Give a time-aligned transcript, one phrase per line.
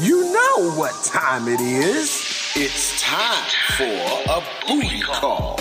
[0.00, 2.52] You know what time it is.
[2.54, 3.44] It's time
[3.76, 5.56] for a booty call.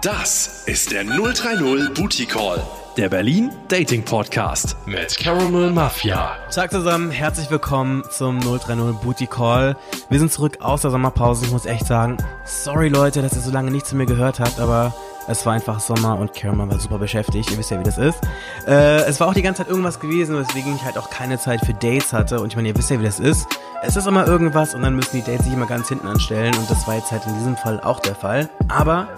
[0.00, 2.62] Das ist der 030 Booty Call,
[2.96, 6.38] der Berlin Dating Podcast mit Caramel Mafia.
[6.50, 9.76] Tag zusammen, herzlich willkommen zum 030 Booty Call.
[10.08, 11.44] Wir sind zurück aus der Sommerpause.
[11.44, 12.16] Ich muss echt sagen,
[12.46, 14.94] sorry Leute, dass ihr so lange nichts zu mir gehört habt, aber
[15.28, 17.50] es war einfach Sommer und Caramel war super beschäftigt.
[17.50, 18.18] Ihr wisst ja, wie das ist.
[18.66, 21.60] Äh, es war auch die ganze Zeit irgendwas gewesen, weswegen ich halt auch keine Zeit
[21.64, 22.40] für Dates hatte.
[22.40, 23.46] Und ich meine, ihr wisst ja, wie das ist.
[23.82, 26.54] Es ist immer irgendwas und dann müssen die Dates sich immer ganz hinten anstellen.
[26.56, 28.48] Und das war jetzt halt in diesem Fall auch der Fall.
[28.68, 29.08] Aber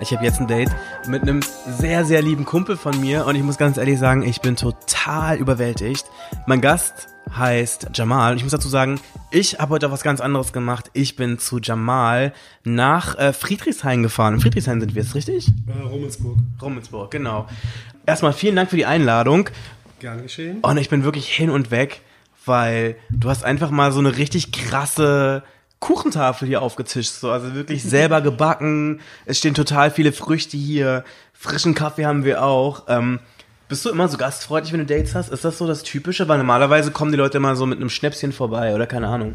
[0.00, 0.70] ich habe jetzt ein Date
[1.06, 4.40] mit einem sehr, sehr lieben Kumpel von mir und ich muss ganz ehrlich sagen, ich
[4.40, 6.06] bin total überwältigt.
[6.46, 8.32] Mein Gast heißt Jamal.
[8.32, 9.00] Und ich muss dazu sagen,
[9.30, 10.90] ich habe heute was ganz anderes gemacht.
[10.92, 12.32] Ich bin zu Jamal
[12.64, 14.34] nach äh, Friedrichshain gefahren.
[14.34, 15.48] In Friedrichshain sind wir, ist richtig?
[15.66, 16.38] Äh, Rummelsburg.
[16.60, 17.48] Rummelsburg, genau.
[18.06, 19.48] Erstmal vielen Dank für die Einladung.
[20.00, 20.58] Gern geschehen.
[20.60, 22.02] Und ich bin wirklich hin und weg,
[22.44, 25.42] weil du hast einfach mal so eine richtig krasse
[25.78, 27.12] Kuchentafel hier aufgetischt.
[27.12, 27.30] So.
[27.30, 29.00] Also wirklich selber gebacken.
[29.26, 31.04] Es stehen total viele Früchte hier.
[31.32, 32.84] Frischen Kaffee haben wir auch.
[32.88, 33.20] Ähm,
[33.72, 35.30] bist du immer so gastfreundlich, wenn du Dates hast?
[35.30, 36.28] Ist das so das Typische?
[36.28, 39.34] Weil normalerweise kommen die Leute immer so mit einem Schnäpschen vorbei oder keine Ahnung.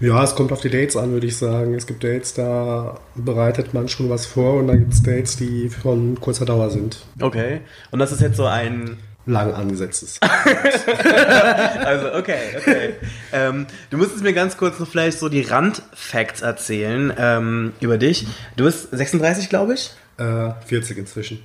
[0.00, 1.74] Ja, es kommt auf die Dates an, würde ich sagen.
[1.74, 5.68] Es gibt Dates, da bereitet man schon was vor und dann gibt es Dates, die
[5.68, 7.04] von kurzer Dauer sind.
[7.20, 7.60] Okay.
[7.90, 10.18] Und das ist jetzt so ein Lang angesetztes.
[11.84, 12.94] also, okay, okay.
[13.34, 18.26] ähm, du müsstest mir ganz kurz noch vielleicht so die Randfacts erzählen ähm, über dich.
[18.56, 19.90] Du bist 36, glaube ich.
[20.16, 21.44] Äh, 40 inzwischen.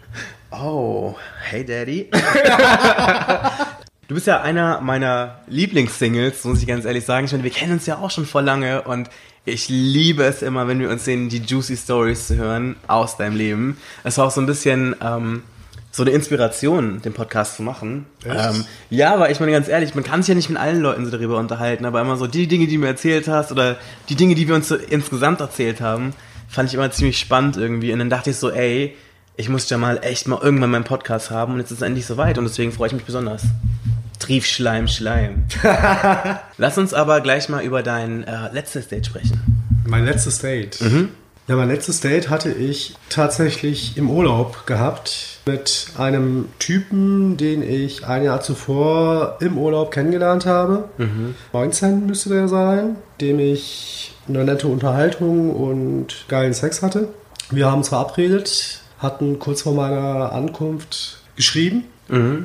[0.52, 2.10] Oh, hey Daddy.
[4.08, 7.26] du bist ja einer meiner Lieblingssingles, muss ich ganz ehrlich sagen.
[7.26, 9.10] Ich meine, wir kennen uns ja auch schon vor lange und
[9.44, 13.36] ich liebe es immer, wenn wir uns sehen, die juicy Stories zu hören aus deinem
[13.36, 13.78] Leben.
[14.06, 15.44] Es war auch so ein bisschen ähm,
[15.92, 18.06] so eine Inspiration, den Podcast zu machen.
[18.26, 21.04] Ähm, ja, aber ich meine ganz ehrlich, man kann sich ja nicht mit allen Leuten
[21.04, 23.76] so darüber unterhalten, aber immer so die Dinge, die du mir erzählt hast oder
[24.08, 26.14] die Dinge, die wir uns so insgesamt erzählt haben,
[26.48, 27.92] fand ich immer ziemlich spannend irgendwie.
[27.92, 28.96] Und dann dachte ich so, ey,
[29.38, 32.06] ich muss ja mal echt mal irgendwann meinen Podcast haben und jetzt ist es endlich
[32.08, 33.44] soweit und deswegen freue ich mich besonders.
[34.20, 34.88] Trief Schleim.
[36.58, 39.40] Lass uns aber gleich mal über dein äh, letztes Date sprechen.
[39.86, 40.80] Mein letztes Date.
[41.48, 48.06] Ja, mein letztes Date hatte ich tatsächlich im Urlaub gehabt mit einem Typen, den ich
[48.06, 50.90] ein Jahr zuvor im Urlaub kennengelernt habe.
[51.54, 57.08] 19 müsste der sein, dem ich eine nette Unterhaltung und geilen Sex hatte.
[57.50, 61.86] Wir haben uns verabredet, hatten kurz vor meiner Ankunft geschrieben.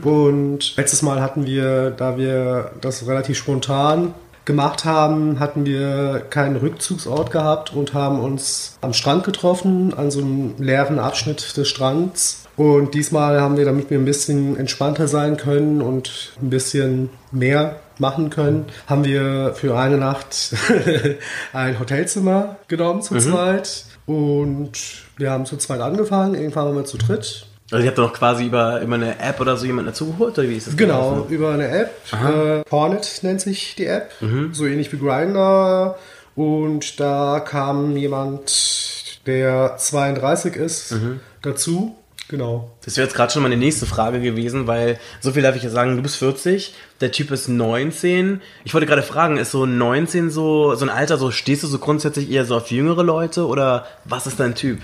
[0.03, 4.15] Und letztes Mal hatten wir, da wir das relativ spontan
[4.45, 10.21] gemacht haben, hatten wir keinen Rückzugsort gehabt und haben uns am Strand getroffen, an so
[10.21, 12.45] einem leeren Abschnitt des Strands.
[12.57, 17.77] Und diesmal haben wir, damit wir ein bisschen entspannter sein können und ein bisschen mehr
[17.99, 20.55] machen können, haben wir für eine Nacht
[21.53, 23.85] ein Hotelzimmer genommen zu zweit.
[24.07, 24.73] Und
[25.23, 27.47] wir haben zu zweit angefangen, irgendwann waren wir zu dritt.
[27.71, 30.57] Also ihr habt doch quasi über, über eine App oder so jemanden dazugeholt, oder wie
[30.57, 31.33] ist das Genau, gelaufen?
[31.33, 31.91] über eine App.
[32.13, 34.11] Äh, Hornet nennt sich die App.
[34.53, 35.97] So ähnlich wie Grindr.
[36.35, 40.95] Und da kam jemand, der 32 ist,
[41.41, 41.97] dazu.
[42.29, 42.71] Genau.
[42.85, 45.69] Das wäre jetzt gerade schon meine nächste Frage gewesen, weil so viel darf ich ja
[45.69, 46.73] sagen, du bist 40,
[47.03, 48.41] der Typ ist 19.
[48.65, 51.79] Ich wollte gerade fragen, ist so 19 so, so ein Alter, so stehst du so
[51.79, 54.79] grundsätzlich eher so auf jüngere Leute oder was ist dein Typ?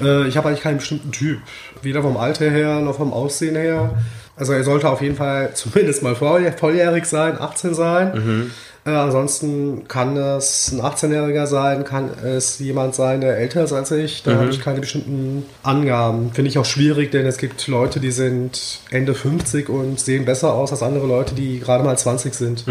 [0.00, 1.38] Äh, ich habe eigentlich keinen bestimmten Typ.
[1.82, 3.90] Weder vom Alter her noch vom Aussehen her.
[4.36, 8.50] Also er sollte auf jeden Fall zumindest mal voll- volljährig sein, 18 sein.
[8.84, 13.90] Äh, ansonsten kann das ein 18-Jähriger sein, kann es jemand sein, der älter ist als
[13.90, 14.22] ich.
[14.22, 16.32] Da habe ich keine bestimmten Angaben.
[16.32, 20.54] Finde ich auch schwierig, denn es gibt Leute, die sind Ende 50 und sehen besser
[20.54, 22.64] aus als andere Leute, die gerade mal 20 sind.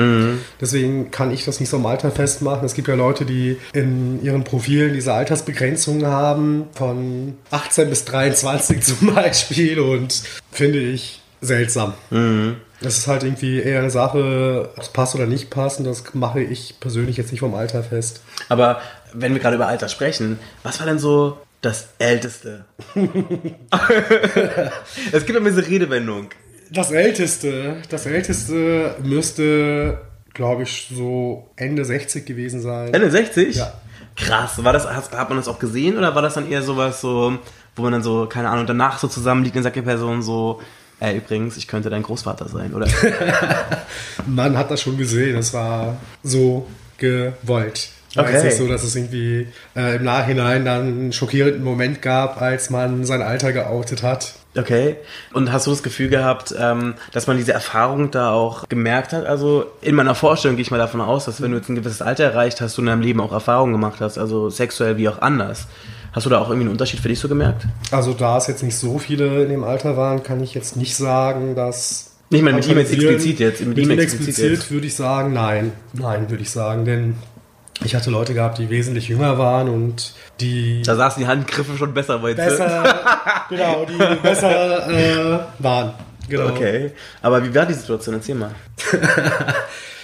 [0.59, 2.65] Deswegen kann ich das nicht so am Alter festmachen.
[2.65, 8.81] Es gibt ja Leute, die in ihren Profilen diese Altersbegrenzungen haben, von 18 bis 23
[8.83, 11.93] zum Beispiel und finde ich seltsam.
[12.81, 15.79] Das ist halt irgendwie eher eine Sache, ob es passt oder nicht passt.
[15.79, 18.21] Und das mache ich persönlich jetzt nicht vom Alter fest.
[18.47, 18.79] Aber
[19.13, 22.65] wenn wir gerade über Alter sprechen, was war denn so das Älteste?
[25.11, 26.29] es gibt immer diese Redewendung.
[26.71, 29.99] Das Älteste, das Älteste müsste,
[30.33, 32.93] glaube ich, so Ende 60 gewesen sein.
[32.93, 33.55] Ende 60?
[33.55, 33.73] Ja.
[34.15, 34.63] Krass.
[34.63, 37.37] War das, hat, hat man das auch gesehen oder war das dann eher sowas so,
[37.75, 40.61] wo man dann so, keine Ahnung, danach so zusammenliegt und sagt die Person so,
[40.99, 42.87] ey, übrigens, ich könnte dein Großvater sein, oder?
[44.27, 46.67] Man hat das schon gesehen, es war so
[46.97, 47.89] gewollt.
[48.15, 48.33] Okay.
[48.33, 52.71] jetzt nicht so, dass es irgendwie äh, im Nachhinein dann einen schockierenden Moment gab, als
[52.71, 54.33] man sein Alter geoutet hat.
[54.57, 54.95] Okay.
[55.31, 59.27] Und hast du das Gefühl gehabt, ähm, dass man diese Erfahrung da auch gemerkt hat?
[59.27, 62.01] Also in meiner Vorstellung gehe ich mal davon aus, dass wenn du jetzt ein gewisses
[62.01, 65.21] Alter erreicht hast, du in deinem Leben auch Erfahrungen gemacht hast, also sexuell wie auch
[65.21, 65.67] anders.
[66.11, 67.67] Hast du da auch irgendwie einen Unterschied für dich so gemerkt?
[67.91, 70.95] Also da es jetzt nicht so viele in dem Alter waren, kann ich jetzt nicht
[70.95, 72.11] sagen, dass...
[72.31, 73.65] Nicht mal mit ihm jetzt explizit jetzt.
[73.65, 75.71] Mit ihm explizit würde ich sagen, nein.
[75.93, 77.15] Nein, würde ich sagen, denn
[77.83, 81.93] ich hatte Leute gehabt, die wesentlich jünger waren und die Da saßen die Handgriffe schon
[81.93, 82.83] besser bei besser,
[83.49, 85.93] genau, die besser äh, waren.
[86.27, 86.49] Genau.
[86.49, 86.91] Okay.
[87.21, 88.15] Aber wie war die Situation?
[88.15, 88.51] Erzähl mal.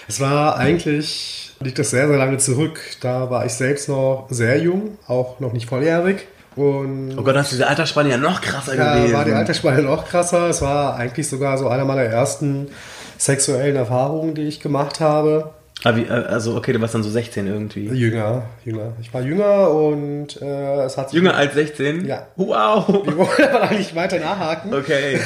[0.07, 2.79] Es war eigentlich, liegt das sehr, sehr lange zurück.
[3.01, 6.27] Da war ich selbst noch sehr jung, auch noch nicht volljährig.
[6.55, 9.13] Und Oh Gott, hast du diese Altersspanne ja noch krasser gewesen.
[9.13, 10.49] war die Altersspanne noch krasser.
[10.49, 12.69] Es war eigentlich sogar so einer meiner ersten
[13.17, 15.51] sexuellen Erfahrungen, die ich gemacht habe.
[15.83, 17.87] Ah, wie, äh, also okay, du warst dann so 16 irgendwie.
[17.87, 18.93] Jünger, jünger.
[19.01, 22.05] Ich war jünger und äh, es hat sich Jünger als 16?
[22.05, 22.27] Ja.
[22.37, 22.87] Wow.
[23.05, 24.73] Wir wollen aber eigentlich weiter nachhaken.
[24.73, 25.19] Okay.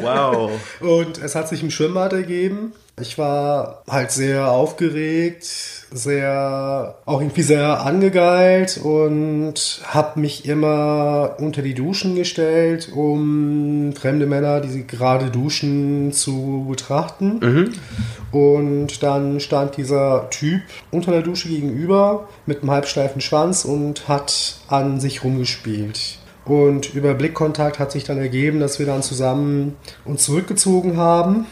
[0.00, 0.50] Wow.
[0.80, 2.72] Und es hat sich im Schwimmbad ergeben.
[3.00, 5.46] Ich war halt sehr aufgeregt,
[5.90, 14.26] sehr auch irgendwie sehr angegeilt und habe mich immer unter die Duschen gestellt, um fremde
[14.26, 17.38] Männer, die sie gerade duschen, zu betrachten.
[18.30, 20.60] Und dann stand dieser Typ
[20.90, 26.18] unter der Dusche gegenüber mit einem halbsteifen Schwanz und hat an sich rumgespielt.
[26.44, 31.46] Und über Blickkontakt hat sich dann ergeben, dass wir dann zusammen uns zurückgezogen haben.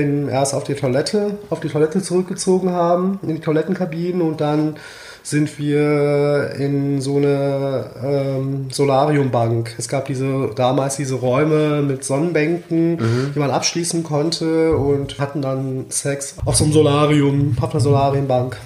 [0.00, 4.76] In, erst auf die Toilette, auf die Toilette zurückgezogen haben, in die Toilettenkabinen und dann
[5.22, 9.74] sind wir in so eine ähm, Solariumbank.
[9.78, 12.98] Es gab diese damals diese Räume mit Sonnenbänken,
[13.34, 18.56] die man abschließen konnte und hatten dann Sex auf so einem Solarium, auf einer Solariumbank.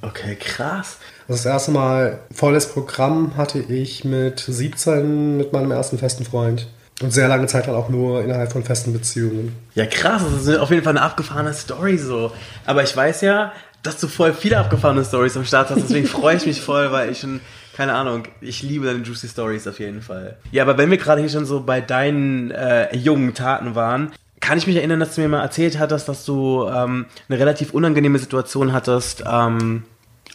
[0.00, 0.96] Okay, krass.
[1.28, 6.68] Das erste Mal volles Programm hatte ich mit 17 mit meinem ersten festen Freund.
[7.00, 9.56] Und sehr lange Zeit dann auch nur innerhalb von festen Beziehungen.
[9.74, 10.22] Ja, krass.
[10.22, 12.30] Das ist auf jeden Fall eine abgefahrene Story so.
[12.66, 13.52] Aber ich weiß ja,
[13.82, 15.82] dass du voll viele abgefahrene Stories am Start hast.
[15.82, 17.40] Deswegen freue ich mich voll, weil ich schon,
[17.74, 20.36] keine Ahnung, ich liebe deine Juicy Stories auf jeden Fall.
[20.52, 24.58] Ja, aber wenn wir gerade hier schon so bei deinen äh, jungen Taten waren, kann
[24.58, 28.18] ich mich erinnern, dass du mir mal erzählt hattest, dass du ähm, eine relativ unangenehme
[28.18, 29.84] Situation hattest, ähm,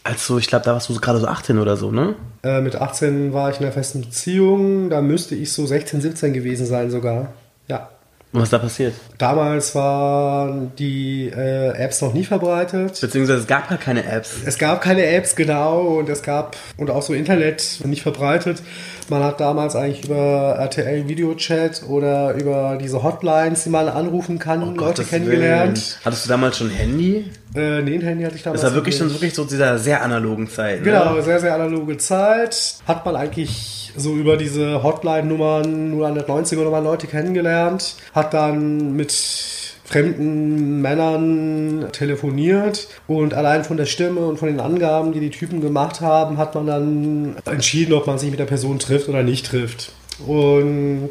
[0.06, 2.14] als ich glaube, da warst du gerade so 18 oder so, ne?
[2.42, 4.90] Äh, mit 18 war ich in einer festen Beziehung.
[4.90, 7.32] Da müsste ich so 16, 17 gewesen sein sogar.
[7.68, 7.90] Ja.
[8.32, 8.94] Und was ist da passiert?
[9.18, 13.00] Damals waren die äh, Apps noch nie verbreitet.
[13.00, 14.34] Beziehungsweise es gab gar keine Apps.
[14.44, 18.62] Es gab keine Apps, genau, und es gab, und auch so Internet nicht verbreitet.
[19.08, 24.60] Man hat damals eigentlich über RTL Videochat oder über diese Hotlines, die man anrufen kann,
[24.60, 25.76] Leute Oh Gottes kennengelernt.
[25.78, 26.04] Willen.
[26.04, 27.24] Hattest du damals schon ein Handy?
[27.54, 28.62] Äh, nee, ein Handy hatte ich damals.
[28.62, 30.82] Das war wirklich schon wirklich so dieser sehr analogen Zeit.
[30.82, 31.22] Genau, Ne?
[31.22, 32.74] sehr, sehr analoge Zeit.
[32.86, 37.96] Hat man eigentlich so über diese Hotline-Nummern 090er Nummern Leute kennengelernt.
[38.14, 39.10] Hat dann mit
[39.86, 45.60] fremden Männern telefoniert und allein von der Stimme und von den Angaben, die die Typen
[45.60, 49.46] gemacht haben, hat man dann entschieden, ob man sich mit der Person trifft oder nicht
[49.46, 49.92] trifft.
[50.26, 51.10] Und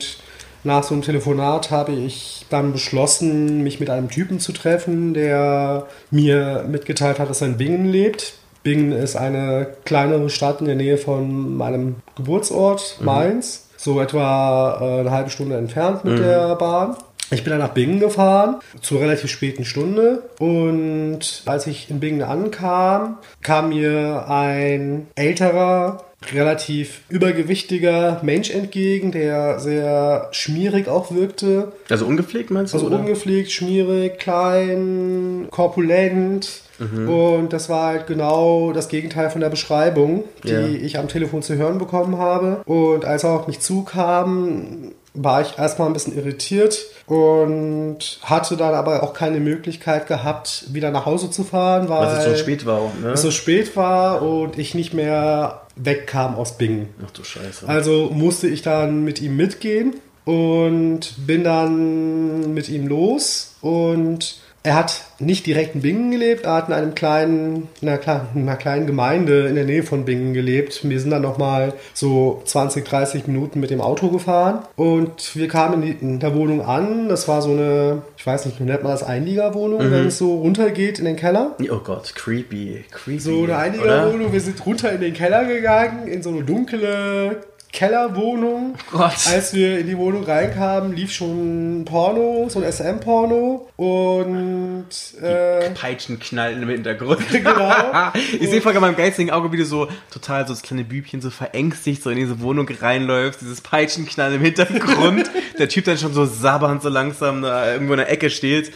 [0.66, 5.86] nach so einem Telefonat habe ich dann beschlossen, mich mit einem Typen zu treffen, der
[6.12, 8.34] mir mitgeteilt hat, dass er in Bingen lebt.
[8.64, 13.70] Bingen ist eine kleinere Stadt in der Nähe von meinem Geburtsort, Mainz.
[13.78, 16.96] So etwa äh, eine halbe Stunde entfernt mit der Bahn.
[17.32, 20.24] Ich bin dann nach Bingen gefahren, zur relativ späten Stunde.
[20.40, 29.60] Und als ich in Bingen ankam, kam mir ein älterer, relativ übergewichtiger Mensch entgegen, der
[29.60, 31.72] sehr schmierig auch wirkte.
[31.90, 32.78] Also ungepflegt meinst du?
[32.78, 33.00] Also oder?
[33.00, 36.62] ungepflegt, schmierig, klein, korpulent.
[36.80, 37.10] Mhm.
[37.10, 40.66] Und das war halt genau das Gegenteil von der Beschreibung, die Ja.
[40.68, 42.62] ich am Telefon zu hören bekommen habe.
[42.66, 48.74] Und als er auf mich zukam, war ich erstmal ein bisschen irritiert und hatte dann
[48.74, 52.66] aber auch keine Möglichkeit gehabt, wieder nach Hause zu fahren, weil Weil es so spät
[52.66, 52.92] war.
[53.02, 53.10] Ne?
[53.12, 56.90] es so spät war und ich nicht mehr wegkam aus Bingen.
[57.06, 57.68] Ach du Scheiße.
[57.68, 59.96] Also musste ich dann mit ihm mitgehen
[60.26, 66.54] und bin dann mit ihm los und er hat nicht direkt in Bingen gelebt, er
[66.54, 70.06] hat in einem kleinen, in einer, kleinen, in einer kleinen Gemeinde in der Nähe von
[70.06, 70.82] Bingen gelebt.
[70.84, 75.84] Wir sind dann nochmal so 20, 30 Minuten mit dem Auto gefahren und wir kamen
[75.84, 77.08] in, die, in der Wohnung an.
[77.10, 80.40] Das war so eine, ich weiß nicht, wie nennt man das, Einliegerwohnung, wenn es so
[80.40, 81.56] runtergeht in den Keller.
[81.70, 82.86] oh Gott, creepy.
[82.90, 83.20] Creepy.
[83.20, 83.58] So eine?
[83.58, 84.34] Einliegerwohnung.
[84.34, 87.42] Wir sind runter in den Keller gegangen, in so eine dunkle,
[87.72, 88.76] Kellerwohnung.
[88.94, 89.00] Oh.
[89.00, 93.68] Als wir in die Wohnung reinkamen, lief schon Porno, so ein SM-Porno.
[93.76, 94.88] Und
[95.22, 97.22] äh, Peitschenknallen im Hintergrund.
[97.32, 97.72] Genau.
[98.40, 101.30] ich sehe vor meinem geistigen Auge, wie du so total so das kleine Bübchen so
[101.30, 105.30] verängstigt so in diese Wohnung reinläufst, dieses Peitschenknallen im Hintergrund.
[105.60, 108.72] der Typ dann schon so sabbernd so langsam da irgendwo in der Ecke steht.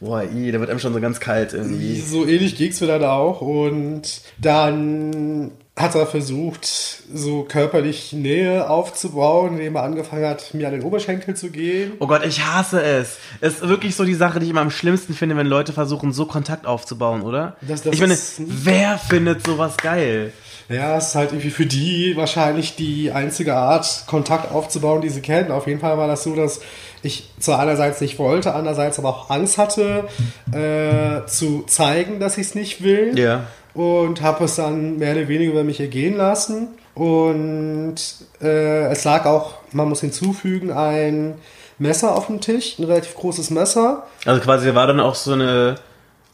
[0.00, 2.00] Boah, i, da wird einem schon so ganz kalt irgendwie.
[2.00, 3.40] so ähnlich ging's mir dann auch.
[3.40, 6.68] Und dann hat er versucht,
[7.12, 11.94] so körperlich Nähe aufzubauen, indem er angefangen hat, mir an den Oberschenkel zu gehen.
[11.98, 13.16] Oh Gott, ich hasse es.
[13.40, 16.12] Es ist wirklich so die Sache, die ich immer am schlimmsten finde, wenn Leute versuchen,
[16.12, 17.56] so Kontakt aufzubauen, oder?
[17.60, 20.32] Das- das ich meine, wer findet sowas geil?
[20.68, 25.20] Ja, es ist halt irgendwie für die wahrscheinlich die einzige Art, Kontakt aufzubauen, die sie
[25.22, 25.50] kennen.
[25.50, 26.60] Auf jeden Fall war das so, dass
[27.02, 30.04] ich zwar einerseits nicht wollte, andererseits aber auch Angst hatte,
[30.52, 33.18] äh, zu zeigen, dass ich es nicht will.
[33.18, 33.44] Ja.
[33.74, 36.68] Und habe es dann mehr oder weniger über mich ergehen lassen.
[36.94, 37.96] Und
[38.40, 41.34] äh, es lag auch, man muss hinzufügen, ein
[41.78, 44.04] Messer auf dem Tisch, ein relativ großes Messer.
[44.24, 45.76] Also quasi war dann auch so eine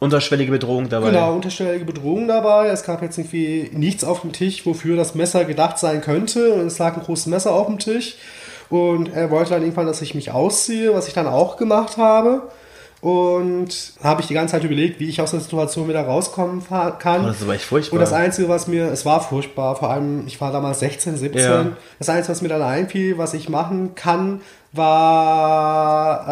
[0.00, 1.10] unterschwellige Bedrohung dabei.
[1.10, 2.68] Genau, unterschwellige Bedrohung dabei.
[2.68, 6.54] Es gab jetzt irgendwie nichts auf dem Tisch, wofür das Messer gedacht sein könnte.
[6.54, 8.16] Und es lag ein großes Messer auf dem Tisch.
[8.68, 12.42] Und er wollte dann irgendwann, dass ich mich ausziehe, was ich dann auch gemacht habe.
[13.00, 17.24] Und habe ich die ganze Zeit überlegt, wie ich aus der Situation wieder rauskommen kann.
[17.24, 17.94] Das aber echt furchtbar.
[17.94, 21.40] Und das Einzige, was mir, es war furchtbar, vor allem, ich war damals 16, 17.
[21.40, 21.66] Ja.
[21.98, 24.42] Das Einzige, was mir dann einfiel, was ich machen kann,
[24.72, 26.26] war,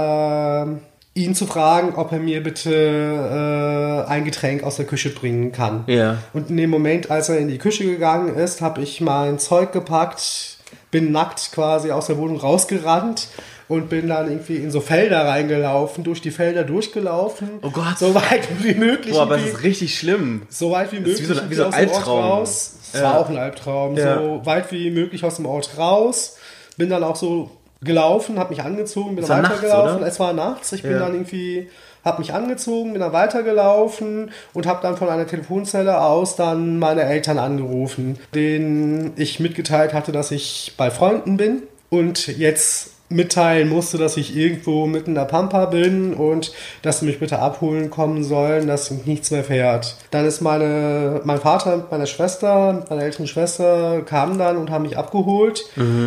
[0.66, 0.80] ähm,
[1.14, 5.84] ihn zu fragen, ob er mir bitte äh, ein Getränk aus der Küche bringen kann.
[5.86, 6.18] Ja.
[6.34, 9.72] Und in dem Moment, als er in die Küche gegangen ist, habe ich mein Zeug
[9.72, 10.58] gepackt,
[10.90, 13.28] bin nackt quasi aus der Wohnung rausgerannt
[13.68, 17.48] und bin dann irgendwie in so Felder reingelaufen, durch die Felder durchgelaufen.
[17.62, 17.98] Oh Gott.
[17.98, 19.14] So weit wie möglich.
[19.14, 20.42] Boah, aber das ist richtig schlimm.
[20.48, 22.24] so weit wie ist möglich wie so ein- wie so ein aus dem Ort Albtraum.
[22.24, 22.74] raus.
[22.94, 23.04] Es Ja.
[23.06, 23.96] war auch ein Albtraum.
[23.96, 24.18] Ja.
[24.18, 26.36] So weit wie möglich aus dem Ort raus.
[26.78, 27.50] Bin dann auch so
[27.82, 30.00] gelaufen, habe mich angezogen, bin war weitergelaufen.
[30.00, 30.14] nachts?
[30.14, 30.72] Es war nachts.
[30.72, 30.98] Ich bin Ja.
[31.00, 31.68] dann irgendwie,
[32.04, 37.02] habe mich angezogen, bin dann weitergelaufen und habe dann von einer Telefonzelle aus dann meine
[37.02, 43.96] Eltern angerufen, denen ich mitgeteilt hatte, dass ich bei Freunden bin und jetzt mitteilen musste,
[43.98, 48.22] dass ich irgendwo mitten in der Pampa bin und dass sie mich bitte abholen kommen
[48.22, 49.96] sollen, dass nichts mehr fährt.
[50.10, 54.70] Dann ist meine, mein Vater mit meiner Schwester, mit meiner älteren Schwester, kamen dann und
[54.70, 55.64] haben mich abgeholt,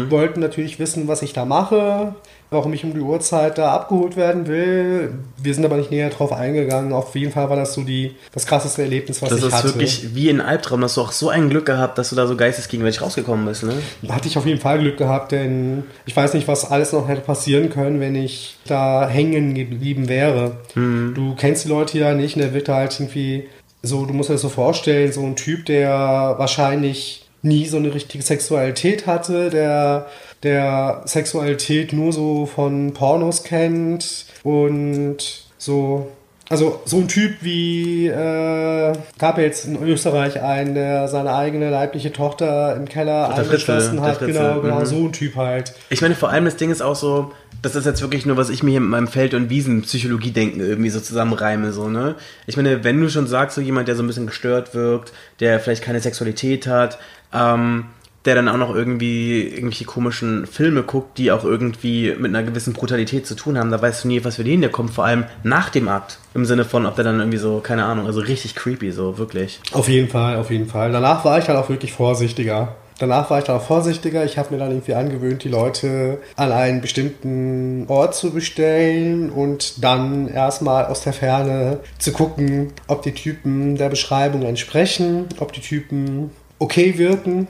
[0.10, 2.14] wollten natürlich wissen, was ich da mache,
[2.54, 5.14] warum ich um die Uhrzeit da abgeholt werden will.
[5.42, 6.92] Wir sind aber nicht näher drauf eingegangen.
[6.92, 9.68] Auf jeden Fall war das so die, das krasseste Erlebnis, was Das ich ist hatte.
[9.70, 10.84] wirklich wie ein Albtraum.
[10.84, 13.74] Hast du auch so ein Glück gehabt, dass du da so geistesgegenwärtig rausgekommen bist, ne?
[14.10, 17.22] hatte ich auf jeden Fall Glück gehabt, denn ich weiß nicht, was alles noch hätte
[17.22, 20.58] passieren können, wenn ich da hängen geblieben wäre.
[20.76, 23.48] Du kennst die Leute ja nicht, und der wird halt irgendwie
[23.82, 27.94] so, du musst dir das so vorstellen, so ein Typ, der wahrscheinlich nie so eine
[27.94, 30.08] richtige Sexualität hatte, der
[30.44, 36.12] der Sexualität nur so von Pornos kennt und so
[36.52, 42.12] also so ein Typ wie äh, gab jetzt in Österreich einen, der seine eigene leibliche
[42.12, 44.18] Tochter im Keller Der eingeschlossen hat.
[44.18, 44.86] Fritzl, Genau, genau, mhm.
[44.86, 45.74] so ein Typ halt.
[45.90, 47.32] Ich meine, vor allem das Ding ist auch so,
[47.62, 50.90] das ist jetzt wirklich nur, was ich mir hier mit meinem Feld- und Wiesen-Psychologie-Denken irgendwie
[50.90, 52.16] so zusammenreime, so, ne?
[52.48, 55.58] Ich meine, wenn du schon sagst, so jemand, der so ein bisschen gestört wirkt, der
[55.62, 57.00] vielleicht keine Sexualität hat,
[57.34, 57.86] ähm,
[58.26, 62.74] der dann auch noch irgendwie irgendwelche komischen Filme guckt, die auch irgendwie mit einer gewissen
[62.74, 65.26] Brutalität zu tun haben, da weißt du nie, was für den der kommt, vor allem
[65.44, 66.20] nach dem Akt.
[66.34, 69.60] Im Sinne von, ob der dann irgendwie so, keine Ahnung, also richtig creepy, so, wirklich.
[69.74, 70.92] Auf jeden Fall, auf jeden Fall.
[70.92, 72.76] Danach war ich dann auch wirklich vorsichtiger.
[73.02, 74.24] Danach war ich dann auch vorsichtiger.
[74.26, 79.84] Ich habe mir dann irgendwie angewöhnt, die Leute an einen bestimmten Ort zu bestellen und
[79.84, 85.62] dann erstmal aus der Ferne zu gucken, ob die Typen der Beschreibung entsprechen, ob die
[85.62, 86.30] Typen
[86.62, 87.48] okay wirken.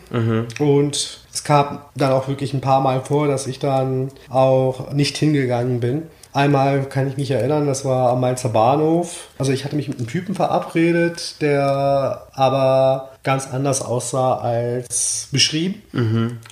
[0.60, 5.18] Und es kam dann auch wirklich ein paar Mal vor, dass ich dann auch nicht
[5.18, 6.04] hingegangen bin.
[6.34, 9.28] Einmal kann ich mich erinnern, das war am Mainzer Bahnhof.
[9.38, 15.82] Also ich hatte mich mit einem Typen verabredet, der aber ganz anders aussah als beschrieben.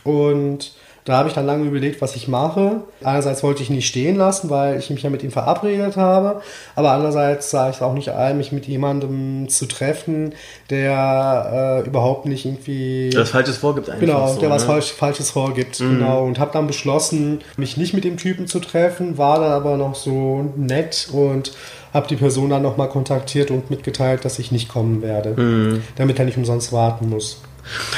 [0.04, 0.74] Und
[1.06, 2.82] da habe ich dann lange überlegt, was ich mache.
[3.04, 6.42] Einerseits wollte ich ihn nicht stehen lassen, weil ich mich ja mit ihm verabredet habe.
[6.76, 10.34] Aber andererseits sah ich es auch nicht ein, mich mit jemandem zu treffen,
[10.70, 13.10] der äh, überhaupt nicht irgendwie...
[13.12, 14.10] Das Falsches vorgibt eigentlich.
[14.10, 14.74] Genau, so, der was ne?
[14.74, 15.78] falsch, Falsches vorgibt.
[15.80, 16.26] Genau.
[16.26, 19.96] Und habe dann beschlossen, mich nicht mit dem Typen zu treffen, war dann aber noch
[19.96, 21.54] so nett und
[21.94, 26.26] habe die Person dann nochmal kontaktiert und mitgeteilt, dass ich nicht kommen werde, damit er
[26.26, 27.42] nicht umsonst warten muss.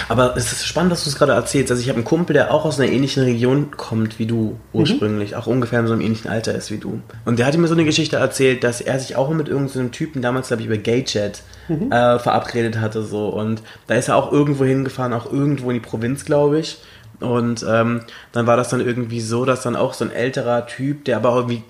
[0.10, 1.72] Aber es ist spannend, dass du es gerade erzählst.
[1.72, 5.36] Also ich habe einen Kumpel, der auch aus einer ähnlichen Region kommt wie du ursprünglich,
[5.36, 7.01] auch ungefähr in so einem ähnlichen Alter ist wie du.
[7.25, 10.22] Und der hatte mir so eine Geschichte erzählt, dass er sich auch mit irgendeinem Typen
[10.22, 13.30] damals, glaube ich, über Gaychat äh, verabredet hatte so.
[13.30, 16.80] Und da ist er auch irgendwo hingefahren, auch irgendwo in die Provinz, glaube ich.
[17.20, 18.01] Und ähm,
[18.32, 21.30] dann war das dann irgendwie so, dass dann auch so ein älterer Typ, der aber
[21.30, 21.63] auch irgendwie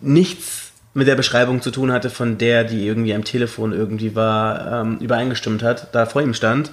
[0.00, 4.82] nichts mit der Beschreibung zu tun hatte, von der, die irgendwie am Telefon irgendwie war,
[4.82, 6.70] ähm, übereingestimmt hat, da vor ihm stand.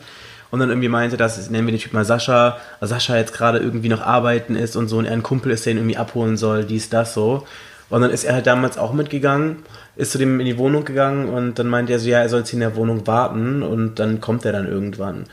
[0.52, 3.90] Und dann irgendwie meinte, dass, nennen wir den Typ mal Sascha, Sascha jetzt gerade irgendwie
[3.90, 6.64] noch arbeiten ist und so und er ein Kumpel ist, der ihn irgendwie abholen soll,
[6.64, 7.46] dies, das so.
[7.90, 9.58] Und dann ist er halt damals auch mitgegangen,
[9.96, 12.40] ist zu dem in die Wohnung gegangen und dann meinte er so, ja, er soll
[12.40, 15.26] jetzt in der Wohnung warten und dann kommt er dann irgendwann.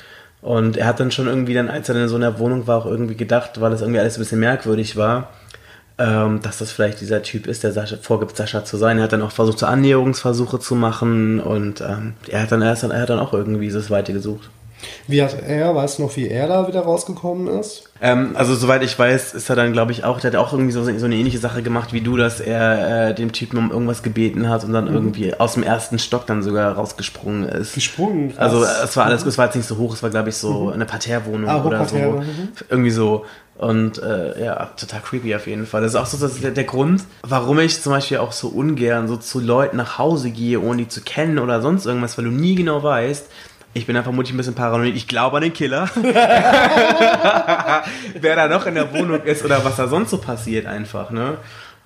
[0.43, 2.79] Und er hat dann schon irgendwie dann, als er dann in so einer Wohnung war,
[2.79, 5.31] auch irgendwie gedacht, weil das irgendwie alles ein bisschen merkwürdig war,
[5.99, 8.99] ähm, dass das vielleicht dieser Typ ist, der Sascha, vorgibt, Sascha zu sein.
[8.99, 12.83] Er hat dann auch versucht, so Annäherungsversuche zu machen und ähm, er hat dann erst
[12.83, 14.51] dann, er hat dann auch irgendwie das Weite gesucht.
[15.07, 17.85] Wie hat er, weißt du noch, wie er da wieder rausgekommen ist?
[18.01, 20.73] Ähm, also soweit ich weiß, ist er dann, glaube ich, auch, der hat auch irgendwie
[20.73, 24.03] so, so eine ähnliche Sache gemacht wie du, dass er äh, dem Typen um irgendwas
[24.03, 27.75] gebeten hat und dann irgendwie aus dem ersten Stock dann sogar rausgesprungen ist.
[27.75, 28.33] Gesprungen?
[28.37, 28.39] Was?
[28.39, 30.71] Also es war alles, es war jetzt nicht so hoch, es war, glaube ich, so
[30.71, 31.97] eine Parterrewohnung Ah, oder so.
[31.97, 32.49] Hochparterre, mhm.
[32.69, 33.25] Irgendwie so.
[33.59, 35.81] Und äh, ja, total creepy auf jeden Fall.
[35.81, 39.09] Das ist auch so das, der, der Grund, warum ich zum Beispiel auch so ungern
[39.09, 42.31] so zu Leuten nach Hause gehe, ohne die zu kennen oder sonst irgendwas, weil du
[42.31, 43.27] nie genau weißt,
[43.77, 44.97] ich bin da vermutlich ein bisschen paranoid.
[44.97, 45.89] Ich glaube an den Killer.
[48.21, 51.37] Wer da noch in der Wohnung ist oder was da sonst so passiert einfach, ne?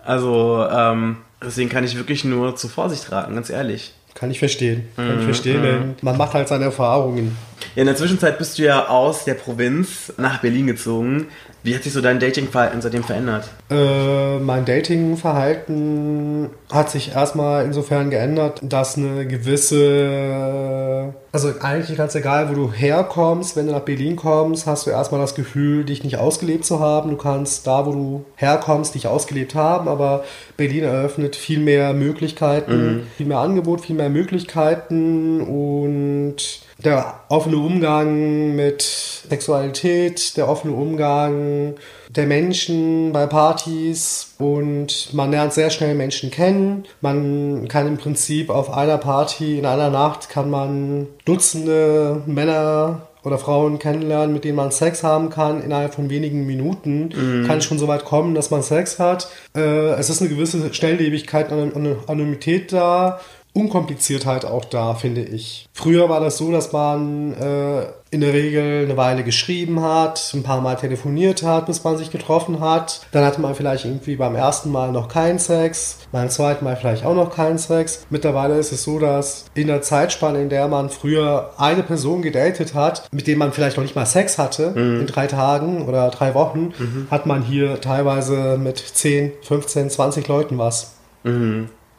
[0.04, 3.92] Also, ähm, deswegen kann ich wirklich nur zu Vorsicht raten, ganz ehrlich.
[4.14, 4.88] Kann ich verstehen.
[4.97, 7.37] Kann Mhm, ich verstehen, denn man macht halt seine Erfahrungen.
[7.75, 11.26] Ja, in der Zwischenzeit bist du ja aus der Provinz nach Berlin gezogen.
[11.62, 13.50] Wie hat sich so dein Datingverhalten seitdem verändert?
[13.70, 22.48] Äh, mein Datingverhalten hat sich erstmal insofern geändert, dass eine gewisse, also eigentlich ganz egal,
[22.48, 26.16] wo du herkommst, wenn du nach Berlin kommst, hast du erstmal das Gefühl, dich nicht
[26.16, 27.10] ausgelebt zu haben.
[27.10, 30.24] Du kannst da, wo du herkommst, dich ausgelebt haben, aber
[30.56, 36.36] Berlin eröffnet viel mehr Möglichkeiten, viel mehr Angebot, viel mehr Möglichkeiten und
[36.84, 41.75] der offene Umgang mit Sexualität, der offene Umgang
[42.08, 46.84] der Menschen bei Partys und man lernt sehr schnell Menschen kennen.
[47.00, 53.38] Man kann im Prinzip auf einer Party in einer Nacht kann man Dutzende Männer oder
[53.38, 57.10] Frauen kennenlernen, mit denen man Sex haben kann innerhalb von wenigen Minuten.
[57.46, 59.28] Kann schon so weit kommen, dass man Sex hat.
[59.54, 61.76] Äh, es ist eine gewisse Schnelllebigkeit und
[62.08, 63.20] Anonymität da.
[63.52, 65.69] Unkompliziertheit auch da, finde ich.
[65.73, 70.43] Früher war das so, dass man äh, in der Regel eine Weile geschrieben hat, ein
[70.43, 73.06] paar Mal telefoniert hat, bis man sich getroffen hat.
[73.13, 77.04] Dann hatte man vielleicht irgendwie beim ersten Mal noch keinen Sex, beim zweiten Mal vielleicht
[77.04, 78.06] auch noch keinen Sex.
[78.10, 82.75] Mittlerweile ist es so, dass in der Zeitspanne, in der man früher eine Person gedatet
[82.75, 86.34] hat, mit dem man vielleicht noch nicht mal Sex hatte, in drei Tagen oder drei
[86.34, 86.73] Wochen,
[87.10, 90.95] hat man hier teilweise mit 10, 15, 20 Leuten was.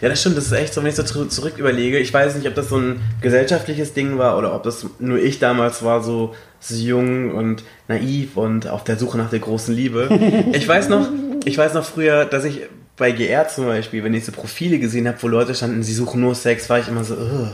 [0.01, 1.99] Ja, das stimmt, das ist echt so, wenn ich so zurück, überlege.
[1.99, 5.37] Ich weiß nicht, ob das so ein gesellschaftliches Ding war oder ob das nur ich
[5.37, 10.09] damals war, so, so jung und naiv und auf der Suche nach der großen Liebe.
[10.53, 11.07] Ich weiß noch,
[11.45, 12.61] ich weiß noch früher, dass ich
[12.97, 16.19] bei GR zum Beispiel, wenn ich so Profile gesehen habe, wo Leute standen, sie suchen
[16.21, 17.47] nur Sex, war ich immer so, "Ugh,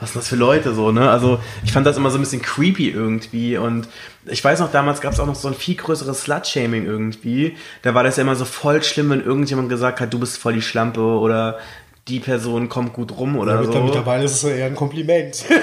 [0.00, 1.10] was sind das für Leute so, ne?
[1.10, 3.86] Also ich fand das immer so ein bisschen creepy irgendwie und
[4.26, 7.56] ich weiß noch, damals gab es auch noch so ein viel größeres Slut-Shaming irgendwie.
[7.82, 10.54] Da war das ja immer so voll schlimm, wenn irgendjemand gesagt hat, du bist voll
[10.54, 11.58] die Schlampe oder
[12.08, 13.72] die Person kommt gut rum oder Ja, so.
[13.72, 15.44] mit- Mittlerweile ist es eher ein Kompliment.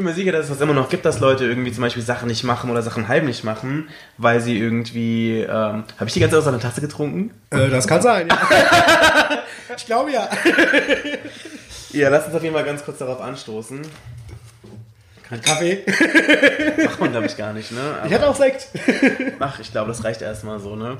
[0.00, 2.02] Ich bin mir sicher, dass es das immer noch gibt, dass Leute irgendwie zum Beispiel
[2.02, 5.40] Sachen nicht machen oder Sachen heimlich machen, weil sie irgendwie.
[5.42, 7.32] Ähm, Habe ich die ganze Zeit aus einer Tasse getrunken?
[7.50, 8.38] äh, das kann sein, ja.
[9.76, 10.26] ich glaube ja.
[11.92, 13.82] Ja, lass uns auf jeden Fall ganz kurz darauf anstoßen.
[15.44, 15.84] Kaffee.
[16.84, 17.80] Macht man, glaube ich, gar nicht, ne?
[17.98, 18.68] Aber- Ich hätte auch Sekt.
[19.38, 20.96] Ach, ich glaube, das reicht erstmal so, ne?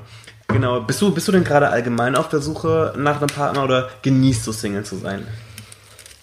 [0.47, 0.79] Genau.
[0.81, 4.45] Bist du, bist du denn gerade allgemein auf der Suche nach einem Partner oder genießt
[4.45, 5.25] du Single zu sein?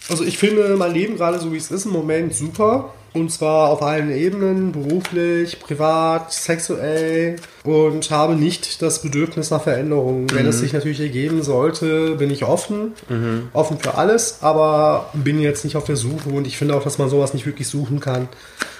[0.09, 2.93] Also ich finde mein Leben gerade so wie es ist im Moment super.
[3.15, 10.31] Und zwar auf allen Ebenen, beruflich, privat, sexuell und habe nicht das Bedürfnis nach Veränderung.
[10.31, 12.93] Wenn es sich natürlich ergeben sollte, bin ich offen,
[13.55, 16.99] offen für alles, aber bin jetzt nicht auf der Suche und ich finde auch, dass
[16.99, 18.29] man sowas nicht wirklich suchen kann.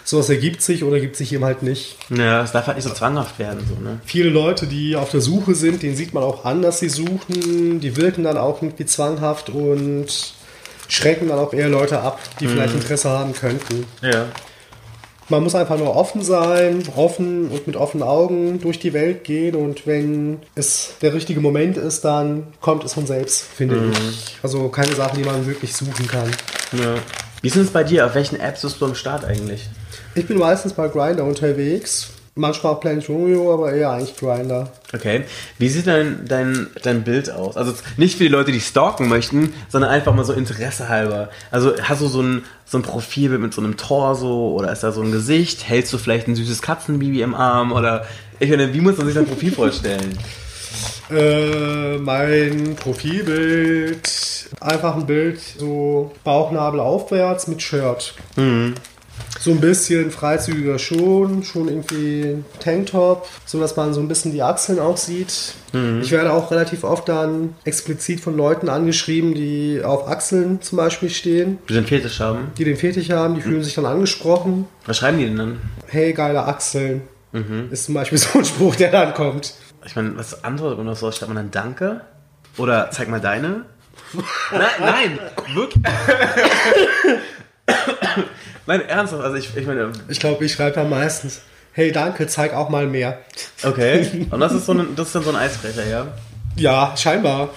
[0.05, 1.97] Sowas ergibt sich oder ergibt sich eben halt nicht.
[2.11, 4.01] Ja, es darf halt nicht so zwanghaft werden, so, ne?
[4.05, 7.81] Viele Leute, die auf der Suche sind, denen sieht man auch an, dass sie suchen.
[7.81, 10.35] Die wirken dann auch irgendwie zwanghaft und
[10.89, 13.87] schrecken dann auch eher Leute ab, die vielleicht Interesse haben könnten.
[14.03, 14.27] Ja.
[15.31, 19.55] Man muss einfach nur offen sein, offen und mit offenen Augen durch die Welt gehen
[19.55, 24.39] und wenn es der richtige Moment ist, dann kommt es von selbst, finde ich.
[24.43, 26.31] Also keine Sache, die man wirklich suchen kann.
[26.73, 26.95] ja.
[27.41, 28.07] Wie ist es bei dir?
[28.07, 29.69] Auf welchen Apps bist du am Start eigentlich?
[30.17, 32.11] Ich bin meistens bei Grindr unterwegs.
[32.39, 34.71] Manchmal auch Planet Romeo, aber eher eigentlich Grinder.
[34.95, 35.25] Okay.
[35.59, 37.57] Wie sieht dein, dein, dein Bild aus?
[37.57, 41.31] Also nicht für die Leute, die stalken möchten, sondern einfach mal so Interesse halber.
[41.51, 44.93] Also hast du so ein, so ein Profilbild mit so einem Torso oder ist da
[44.93, 45.69] so ein Gesicht?
[45.69, 47.73] Hältst du vielleicht ein süßes Katzenbaby im Arm?
[47.73, 48.07] Oder
[48.39, 50.17] ich meine, wie muss man sich dein Profil vorstellen?
[51.11, 58.15] Äh, mein Profilbild, einfach ein Bild, so Bauchnabel aufwärts mit Shirt.
[59.41, 64.43] So ein bisschen freizügiger schon, schon irgendwie Tanktop, so dass man so ein bisschen die
[64.43, 65.55] Achseln auch sieht.
[66.03, 71.11] Ich werde auch relativ oft dann explizit von Leuten angeschrieben, die auf Achseln zum Beispiel
[71.11, 72.53] stehen, Die den Fetisch haben?
[72.59, 74.67] die den Fetisch haben, die fühlen sich dann angesprochen.
[74.87, 75.61] Was schreiben die denn dann?
[75.87, 77.03] Hey, geile Achseln.
[77.71, 79.55] Ist zum Beispiel so ein Spruch, der dann kommt.
[79.87, 81.13] Ich meine, was antwortet man auf so?
[81.13, 82.01] Schreibt man dann Danke?
[82.57, 83.67] Oder zeig mal deine?
[84.51, 85.19] nein, nein,
[85.55, 85.85] wirklich.
[88.69, 89.25] nein, ernsthaft.
[89.25, 91.41] Also ich, ich meine, Ich glaube, ich schreibe dann meistens,
[91.73, 93.19] hey, danke, zeig auch mal mehr.
[93.65, 94.27] okay.
[94.31, 96.07] Und das ist, so ein, das ist dann so ein Eisbrecher, ja?
[96.57, 97.49] Ja, scheinbar.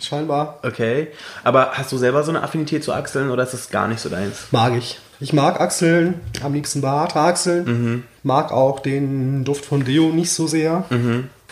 [0.00, 0.58] Scheinbar.
[0.62, 1.08] Okay.
[1.44, 4.08] Aber hast du selber so eine Affinität zu Achseln oder ist das gar nicht so
[4.08, 4.46] deins?
[4.50, 4.98] Mag ich.
[5.20, 8.04] Ich mag Achseln, am liebsten behaarte Achseln.
[8.24, 10.84] Mag auch den Duft von Deo nicht so sehr.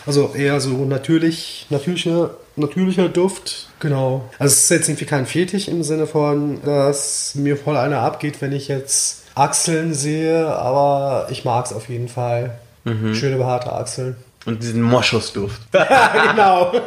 [0.05, 3.69] Also eher so natürlich, natürlicher, natürlicher Duft.
[3.79, 4.29] Genau.
[4.39, 8.41] Also es ist jetzt irgendwie kein Fetisch im Sinne von, dass mir voll einer abgeht,
[8.41, 12.57] wenn ich jetzt Achseln sehe, aber ich mag es auf jeden Fall.
[13.13, 14.17] Schöne behaarte Achseln.
[14.45, 15.61] Und diesen Moschusduft.
[15.71, 16.73] genau.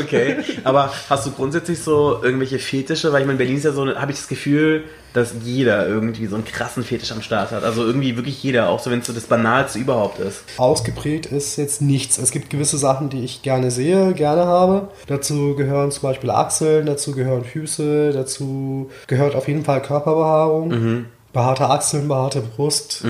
[0.00, 0.36] Okay.
[0.64, 3.12] Aber hast du grundsätzlich so irgendwelche Fetische?
[3.12, 6.34] Weil ich meine, Berlin ist ja so, habe ich das Gefühl, dass jeder irgendwie so
[6.36, 7.64] einen krassen Fetisch am Start hat.
[7.64, 10.44] Also irgendwie wirklich jeder, auch so wenn es so das Banalste überhaupt ist.
[10.56, 12.18] Ausgeprägt ist jetzt nichts.
[12.18, 14.88] Es gibt gewisse Sachen, die ich gerne sehe, gerne habe.
[15.06, 21.06] Dazu gehören zum Beispiel Achseln, dazu gehören Füße, dazu gehört auf jeden Fall Körperbehaarung.
[21.32, 23.04] Behaarte Achseln, behaarte Brust.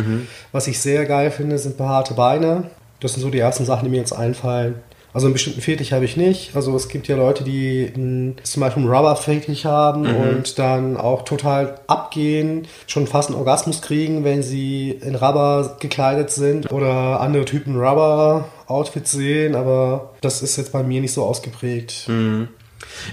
[0.53, 2.71] Was ich sehr geil finde, sind behaarte Beine.
[3.01, 4.77] Das sind so die ersten Sachen, die mir jetzt einfallen.
[5.15, 6.55] Also einen bestimmten Fetisch habe ich nicht.
[6.55, 11.25] Also es gibt ja Leute, die mh, zum Beispiel einen Rubber-Fetisch haben und dann auch
[11.25, 17.47] total abgehen, schon fast einen Orgasmus kriegen, wenn sie in Rubber gekleidet sind oder andere
[17.47, 19.55] Typen Rubber-Outfits sehen.
[19.55, 22.07] Aber das ist jetzt bei mir nicht so ausgeprägt.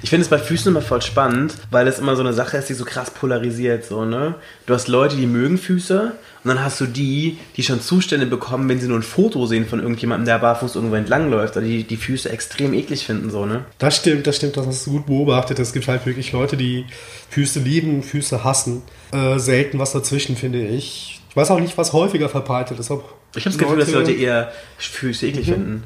[0.04, 2.70] Ich finde es bei Füßen immer voll spannend, weil es immer so eine Sache ist,
[2.70, 4.36] die so krass polarisiert, so, ne?
[4.66, 6.12] Du hast Leute, die mögen Füße
[6.46, 9.66] und dann hast du die, die schon Zustände bekommen, wenn sie nur ein Foto sehen
[9.66, 13.66] von irgendjemandem, der barfuß irgendwo entlangläuft, oder die die Füße extrem eklig finden, so, ne?
[13.80, 15.58] Das stimmt, das stimmt, das hast du gut beobachtet.
[15.58, 16.86] Es gibt halt wirklich Leute, die
[17.32, 18.84] Füße lieben, Füße hassen.
[19.12, 21.20] Äh, selten was dazwischen, finde ich.
[21.32, 22.92] Ich weiß auch nicht, was häufiger verbreitet ist.
[22.92, 25.82] Ob Ich habe das Gefühl, dass Leute eher Füße eklig finden.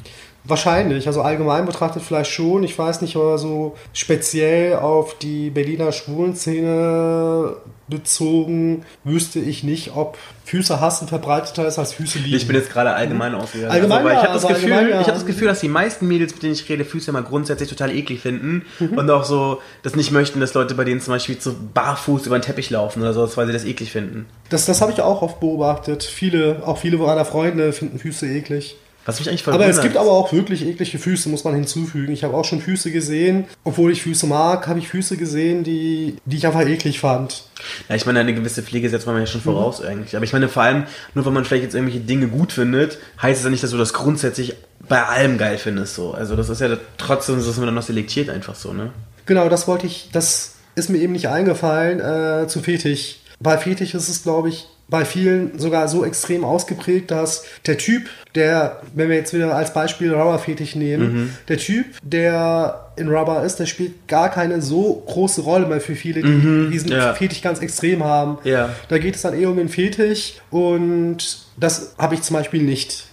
[0.46, 2.64] Wahrscheinlich, also allgemein betrachtet vielleicht schon.
[2.64, 7.58] Ich weiß nicht, aber so speziell auf die Berliner Schwulenszene
[7.90, 12.36] bezogen, wüsste ich nicht, ob Füße hassen verbreiteter ist als Füße lieben.
[12.36, 13.72] Ich bin jetzt gerade allgemein ausgegangen.
[13.72, 15.02] Allgemein also, ich ja, habe das, also Gefühl, ja.
[15.02, 17.70] ich hab das Gefühl, dass die meisten Mädels, mit denen ich rede, Füße immer grundsätzlich
[17.70, 21.40] total eklig finden und auch so das nicht möchten, dass Leute bei denen zum Beispiel
[21.40, 24.28] so barfuß über den Teppich laufen oder so, weil sie das eklig finden.
[24.50, 26.04] Das, das habe ich auch oft beobachtet.
[26.04, 28.78] Viele, auch viele meiner Freunde finden Füße eklig.
[29.10, 29.76] Was mich eigentlich Aber verwundert.
[29.76, 32.14] es gibt aber auch wirklich eklige Füße, muss man hinzufügen.
[32.14, 36.18] Ich habe auch schon Füße gesehen, obwohl ich Füße mag, habe ich Füße gesehen, die,
[36.26, 37.46] die ich einfach eklig fand.
[37.90, 40.16] Ja, ich meine, eine gewisse Pflege setzt man ja schon voraus eigentlich.
[40.16, 40.84] Aber ich meine, vor allem,
[41.16, 43.78] nur weil man vielleicht jetzt irgendwelche Dinge gut findet, heißt es ja nicht, dass du
[43.78, 44.56] das grundsätzlich
[44.88, 45.96] bei allem geil findest.
[45.96, 46.12] So.
[46.12, 48.92] Also das ist ja trotzdem, dass man dann noch selektiert einfach so, ne?
[49.26, 53.18] Genau, das wollte ich, das ist mir eben nicht eingefallen äh, zu Fetisch.
[53.40, 58.10] Bei Fetisch ist es, glaube ich, bei vielen sogar so extrem ausgeprägt, dass der Typ,
[58.36, 63.58] der, wenn wir jetzt wieder als Beispiel Rubber-Fetisch nehmen, der Typ, der in Rubber ist,
[63.58, 67.14] der spielt gar keine so große Rolle mehr für viele, die diesen ja.
[67.14, 68.40] Fetisch ganz extrem haben.
[68.44, 68.70] Ja.
[68.90, 73.06] Da geht es dann eher um den Fetisch und das habe ich zum Beispiel nicht.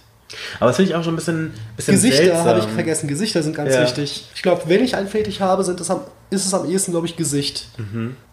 [0.59, 3.07] Aber das finde ich auch schon ein bisschen, bisschen Gesichter habe ich vergessen.
[3.07, 3.81] Gesichter sind ganz Ja.
[3.81, 4.27] wichtig.
[4.35, 7.15] Ich glaube, wenn ich einen Fetisch habe, sind am, ist es am ehesten, glaube ich,
[7.15, 7.67] Gesicht.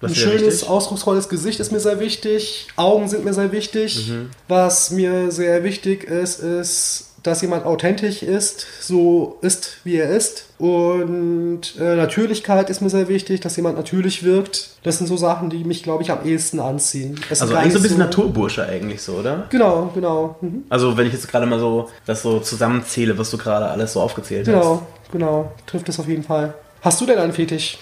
[0.00, 0.68] Das Ein schönes, wichtig.
[0.68, 2.68] ausdrucksvolles Gesicht ist mir sehr wichtig.
[2.76, 4.10] Augen sind mir sehr wichtig.
[4.48, 10.46] Was mir sehr wichtig ist, ist, dass jemand authentisch ist, so ist, wie er ist.
[10.58, 14.70] Und äh, Natürlichkeit ist mir sehr wichtig, dass jemand natürlich wirkt.
[14.82, 17.18] Das sind so Sachen, die mich, glaube ich, am ehesten anziehen.
[17.30, 19.46] Es Also eigentlich so ein bisschen Naturbursche eigentlich so, oder?
[19.48, 20.36] Genau, genau.
[20.42, 20.64] Mhm.
[20.68, 24.02] Also wenn ich jetzt gerade mal so das so zusammenzähle, was du gerade alles so
[24.02, 24.54] aufgezählt hast.
[24.54, 25.52] Genau, genau.
[25.66, 26.52] Trifft es auf jeden Fall.
[26.84, 27.78] Hast du denn einen Fetisch?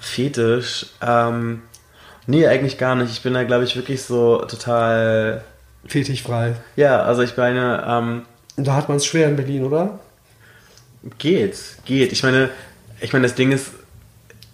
[0.00, 1.60] Fetisch, ähm,
[2.26, 3.12] nee, eigentlich gar nicht.
[3.12, 5.44] Ich bin da, glaube ich, wirklich so total,
[5.86, 6.56] Fetischfrei.
[6.76, 8.22] ja, also ich meine, ähm,
[8.56, 9.98] Und da hat man es schwer in Berlin, oder?
[11.18, 12.12] geht, geht.
[12.12, 12.48] Ich meine,
[13.00, 13.72] ich meine, das Ding ist,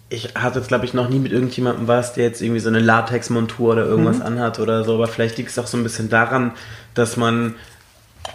[0.09, 2.79] ich hatte jetzt, glaube ich, noch nie mit irgendjemandem was, der jetzt irgendwie so eine
[2.79, 6.51] Latexmontur oder irgendwas anhat oder so, aber vielleicht liegt es auch so ein bisschen daran,
[6.95, 7.55] dass man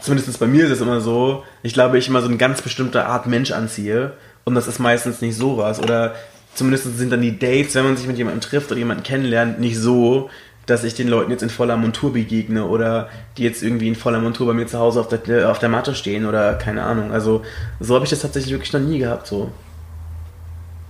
[0.01, 3.07] zumindest bei mir ist es immer so, ich glaube, ich immer so eine ganz bestimmte
[3.07, 4.13] Art Mensch anziehe
[4.45, 6.15] und das ist meistens nicht sowas oder
[6.55, 9.79] zumindest sind dann die Dates, wenn man sich mit jemandem trifft oder jemanden kennenlernt, nicht
[9.79, 10.31] so,
[10.67, 14.21] dass ich den Leuten jetzt in voller Montur begegne oder die jetzt irgendwie in voller
[14.21, 17.13] Montur bei mir zu Hause auf der, auf der Matte stehen oder keine Ahnung.
[17.13, 17.43] Also
[17.81, 19.51] so habe ich das tatsächlich wirklich noch nie gehabt so.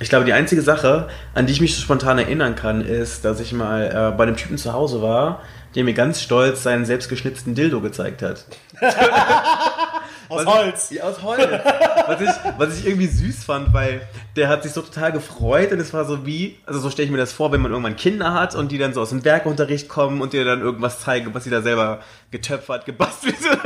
[0.01, 3.40] Ich glaube, die einzige Sache, an die ich mich so spontan erinnern kann, ist, dass
[3.40, 5.40] ich mal äh, bei einem Typen zu Hause war,
[5.75, 8.45] der mir ganz stolz seinen selbstgeschnitzten Dildo gezeigt hat.
[10.28, 10.90] Aus Was- Holz.
[10.90, 11.46] Ja, aus Holz.
[12.06, 14.00] was, ich, was ich irgendwie süß fand, weil
[14.37, 17.12] der hat sich so total gefreut und es war so wie, also so stelle ich
[17.12, 19.88] mir das vor, wenn man irgendwann Kinder hat und die dann so aus dem Werkunterricht
[19.88, 23.37] kommen und dir dann irgendwas zeigen, was sie da selber getöpfert, gebastelt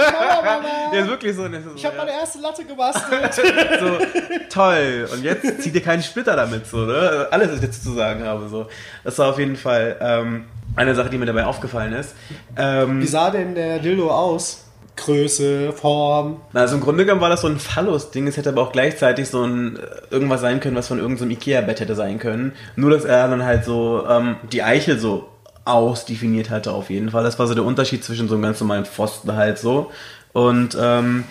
[0.92, 1.42] Ja, ist wirklich so.
[1.42, 2.06] und es ist so, ja.
[2.06, 3.34] erste Latte gebastelt.
[3.80, 3.98] so
[4.50, 5.08] toll.
[5.12, 7.28] Und jetzt zieht ihr keinen Splitter damit, so, ne?
[7.30, 8.66] Alles, was ich dazu zu sagen habe, so.
[9.04, 10.44] Das war auf jeden Fall ähm,
[10.76, 12.14] eine Sache, die mir dabei aufgefallen ist.
[12.56, 14.64] Ähm, Wie sah denn der Dildo aus?
[14.98, 16.40] Größe, Form.
[16.52, 18.26] Also im Grunde genommen war das so ein Phallus-Ding.
[18.26, 19.80] Es hätte aber auch gleichzeitig so ein äh,
[20.10, 22.52] irgendwas sein können, was von irgendeinem Ikea-Bett hätte sein können.
[22.76, 25.28] Nur, dass er dann halt so ähm, die Eichel so
[25.64, 27.24] ausdefiniert hatte auf jeden Fall.
[27.24, 29.90] Das war so der Unterschied zwischen so einem ganz normalen Pfosten halt so.
[30.32, 31.24] Und ähm,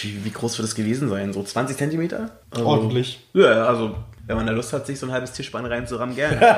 [0.00, 1.32] wie, wie groß wird das gewesen sein?
[1.32, 2.30] So 20 Zentimeter?
[2.50, 3.26] Also, Ordentlich.
[3.32, 3.94] Ja, also
[4.26, 6.40] wenn man da Lust hat, sich so ein halbes Tischbein reinzurammen, gerne.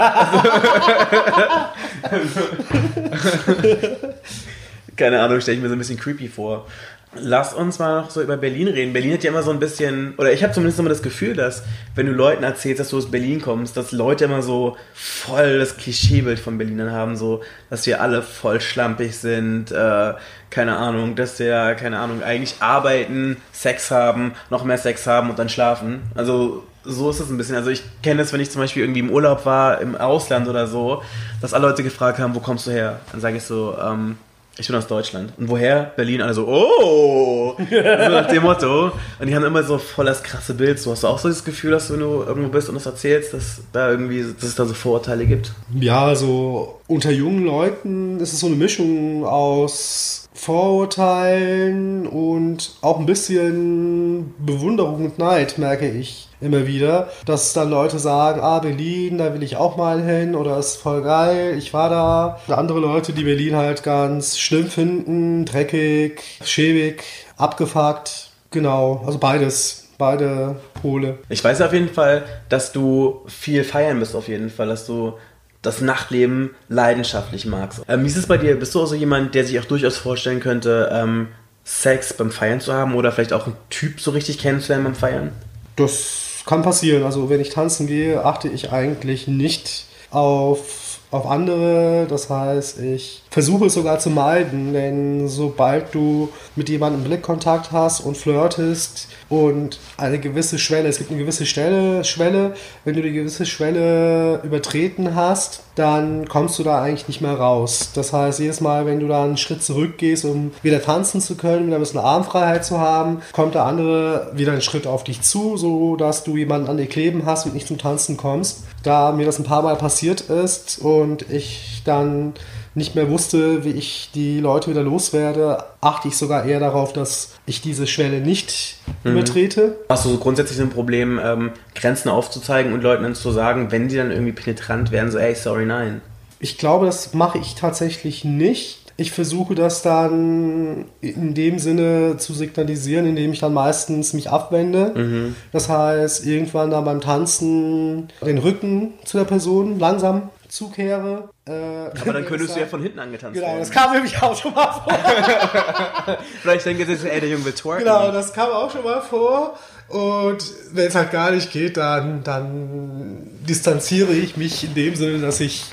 [4.96, 6.66] Keine Ahnung, stelle ich mir so ein bisschen creepy vor.
[7.14, 8.94] Lass uns mal noch so über Berlin reden.
[8.94, 11.62] Berlin hat ja immer so ein bisschen, oder ich habe zumindest immer das Gefühl, dass
[11.94, 15.76] wenn du Leuten erzählst, dass du aus Berlin kommst, dass Leute immer so voll das
[15.76, 20.14] Klischeebild von Berlinern haben, so, dass wir alle voll schlampig sind, äh,
[20.48, 25.38] keine Ahnung, dass wir, keine Ahnung, eigentlich arbeiten, Sex haben, noch mehr Sex haben und
[25.38, 26.00] dann schlafen.
[26.14, 27.56] Also so ist es ein bisschen.
[27.56, 30.66] Also ich kenne es, wenn ich zum Beispiel irgendwie im Urlaub war, im Ausland oder
[30.66, 31.02] so,
[31.40, 33.00] dass alle Leute gefragt haben, wo kommst du her?
[33.12, 34.16] Dann sage ich so, ähm,
[34.58, 35.32] ich bin aus Deutschland.
[35.38, 35.92] Und woher?
[35.96, 36.20] Berlin.
[36.20, 37.56] Alle so, oh!
[37.58, 38.92] so nach dem Motto.
[39.18, 40.78] Und die haben immer so voll das krasse Bild.
[40.78, 42.86] So hast du auch so das Gefühl, dass du, wenn du irgendwo bist und das
[42.86, 45.52] erzählst, dass da irgendwie, dass es da so Vorurteile gibt?
[45.74, 53.06] Ja, also unter jungen Leuten ist es so eine Mischung aus Vorurteilen und auch ein
[53.06, 57.10] bisschen Bewunderung und Neid, merke ich immer wieder.
[57.26, 61.02] Dass dann Leute sagen, ah, Berlin, da will ich auch mal hin oder ist voll
[61.02, 62.40] geil, ich war da.
[62.48, 67.04] Und andere Leute, die Berlin halt ganz schlimm finden, dreckig, schäbig,
[67.36, 68.30] abgefuckt.
[68.50, 71.18] Genau, also beides, beide Pole.
[71.28, 75.12] Ich weiß auf jeden Fall, dass du viel feiern bist, auf jeden Fall, dass du
[75.62, 77.82] das Nachtleben leidenschaftlich magst.
[77.88, 78.58] Ähm, wie ist es bei dir?
[78.58, 81.28] Bist du also jemand, der sich auch durchaus vorstellen könnte, ähm,
[81.64, 85.32] Sex beim Feiern zu haben oder vielleicht auch einen Typ so richtig kennenzulernen beim Feiern?
[85.76, 87.04] Das kann passieren.
[87.04, 92.06] Also wenn ich tanzen gehe, achte ich eigentlich nicht auf, auf andere.
[92.08, 98.00] Das heißt, ich versuche es sogar zu meiden, denn sobald du mit jemandem Blickkontakt hast
[98.00, 102.52] und flirtest und eine gewisse Schwelle, es gibt eine gewisse Stelle, Schwelle,
[102.84, 107.92] wenn du die gewisse Schwelle übertreten hast, dann kommst du da eigentlich nicht mehr raus.
[107.94, 111.68] Das heißt, jedes Mal, wenn du da einen Schritt zurückgehst, um wieder tanzen zu können,
[111.68, 115.56] wieder ein bisschen Armfreiheit zu haben, kommt der andere wieder einen Schritt auf dich zu,
[115.56, 118.64] so dass du jemanden an dir kleben hast und nicht zum Tanzen kommst.
[118.82, 122.34] Da mir das ein paar Mal passiert ist und ich dann
[122.74, 127.34] nicht mehr wusste, wie ich die Leute wieder loswerde, achte ich sogar eher darauf, dass
[127.46, 129.76] ich diese Schwelle nicht übertrete.
[129.88, 133.70] Hast du so grundsätzlich so ein Problem, ähm, Grenzen aufzuzeigen und Leuten dann zu sagen,
[133.70, 136.00] wenn die dann irgendwie penetrant werden, so, ey, sorry, nein.
[136.38, 138.80] Ich glaube, das mache ich tatsächlich nicht.
[138.96, 145.32] Ich versuche das dann in dem Sinne zu signalisieren, indem ich dann meistens mich abwende.
[145.50, 151.30] Das heißt, irgendwann dann beim Tanzen den Rücken zu der Person langsam zukehre.
[151.46, 153.60] Äh, Aber dann könntest du ja von hinten angetanzt Genau, werden.
[153.60, 154.92] das kam nämlich auch schon mal vor.
[156.42, 157.84] Vielleicht denkt ihr jetzt, ey, der Junge will twerken.
[157.84, 159.58] Genau, das kam auch schon mal vor.
[159.88, 165.18] Und wenn es halt gar nicht geht, dann, dann distanziere ich mich in dem Sinne,
[165.18, 165.64] dass ich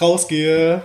[0.00, 0.82] rausgehe.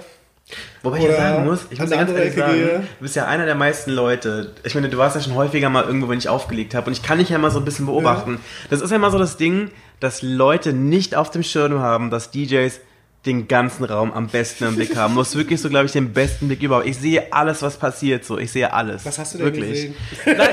[0.84, 3.46] Wobei ich ja sagen muss, ich muss ja ganz ehrlich sagen, du bist ja einer
[3.46, 4.54] der meisten Leute.
[4.64, 6.88] Ich meine, du warst ja schon häufiger mal irgendwo, wenn ich aufgelegt habe.
[6.88, 8.40] Und ich kann dich ja mal so ein bisschen beobachten.
[8.70, 12.30] Das ist ja immer so das Ding, dass Leute nicht auf dem Schirm haben, dass
[12.30, 12.80] DJs
[13.26, 15.14] den ganzen Raum am besten im Blick haben.
[15.14, 16.86] Du hast wirklich so, glaube ich, den besten Blick überhaupt.
[16.88, 18.26] Ich sehe alles, was passiert.
[18.26, 19.06] So, ich sehe alles.
[19.06, 19.70] Was hast du denn wirklich.
[19.72, 19.96] gesehen?
[20.26, 20.50] Nein,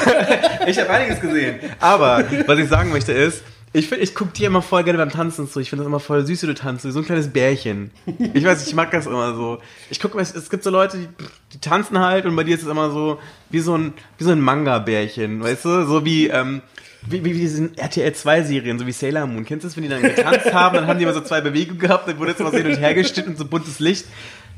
[0.66, 1.58] ich habe einiges gesehen.
[1.80, 5.10] Aber was ich sagen möchte ist, ich, find- ich gucke dir immer voll gerne beim
[5.10, 5.58] Tanzen zu.
[5.58, 6.84] Ich finde das immer voll süß, wie du tanzt.
[6.84, 7.90] Wie so ein kleines Bärchen.
[8.32, 9.58] Ich weiß, ich mag das immer so.
[9.90, 11.08] Ich gucke, es, es gibt so Leute, die,
[11.54, 13.18] die tanzen halt und bei dir ist es immer so
[13.50, 15.42] wie so ein, wie so ein Manga-Bärchen.
[15.42, 15.84] Weißt du?
[15.86, 16.62] So wie, ähm,
[17.08, 19.44] wie, wie, wie diesen RTL 2-Serien, so wie Sailor Moon.
[19.44, 21.78] Kennst du das, wenn die dann getanzt haben, dann haben die immer so zwei Bewegungen
[21.78, 24.06] gehabt, dann wurde jetzt so hin und her geschnitten und so buntes Licht.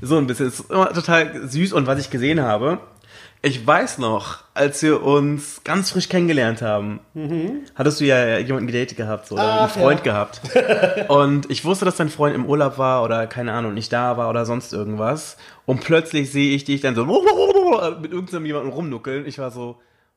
[0.01, 0.49] So ein bisschen.
[0.49, 2.81] Ist immer total süß und was ich gesehen habe,
[3.43, 7.01] Ich weiß noch, als wir uns ganz frisch kennengelernt haben,
[7.75, 10.05] hattest du ja jemanden gedatet gehabt, so, oder einen Ach, Freund ja.
[10.05, 10.41] gehabt.
[11.09, 14.31] Und ich wusste, dass dein Freund im Urlaub war oder keine Ahnung, nicht da war
[14.31, 15.37] oder sonst irgendwas.
[15.65, 17.05] Und plötzlich sehe ich dich dann so
[18.01, 19.27] mit irgendeinem jemandem rumnuckeln.
[19.27, 19.77] Ich war so,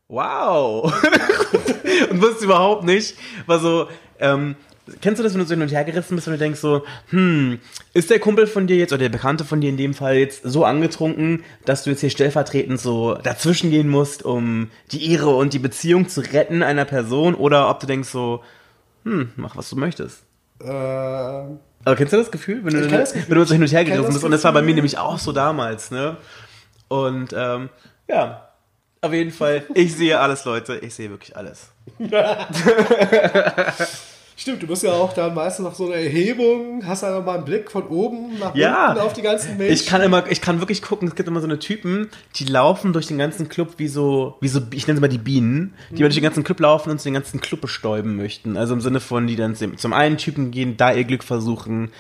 [0.10, 0.84] wow.
[2.10, 3.88] und wusste überhaupt nicht, war so,
[4.20, 4.56] ähm,
[5.02, 6.84] kennst du das, wenn du so hin und her gerissen bist und du denkst so,
[7.10, 7.60] hm,
[7.94, 10.44] ist der Kumpel von dir jetzt oder der Bekannte von dir in dem Fall jetzt
[10.44, 15.54] so angetrunken, dass du jetzt hier stellvertretend so dazwischen gehen musst, um die Ehre und
[15.54, 18.44] die Beziehung zu retten einer Person oder ob du denkst so,
[19.04, 20.24] hm, mach was du möchtest.
[20.62, 23.30] Äh, Aber kennst du das Gefühl, wenn du, das Gefühl.
[23.30, 24.24] wenn du so hin und her gerissen bist?
[24.24, 26.18] Und das war bei mir nämlich auch so damals, ne?
[26.90, 27.70] Und ähm,
[28.08, 28.49] ja,
[29.02, 30.78] auf jeden Fall, ich sehe alles, Leute.
[30.78, 31.70] Ich sehe wirklich alles.
[34.36, 37.46] stimmt, du bist ja auch dann meistens nach so einer Erhebung, hast dann mal einen
[37.46, 38.90] Blick von oben nach Ja.
[38.92, 39.74] unten auf die ganzen Menschen.
[39.74, 42.94] Ich kann immer, ich kann wirklich gucken, es gibt immer so eine Typen, die laufen
[42.94, 45.96] durch den ganzen Club wie so, wie so, ich nenne sie mal die Bienen, die
[45.96, 46.00] Mhm.
[46.00, 48.56] durch den ganzen Club laufen und den ganzen Club bestäuben möchten.
[48.56, 51.92] Also im Sinne von, die dann zum einen Typen gehen, da ihr Glück versuchen,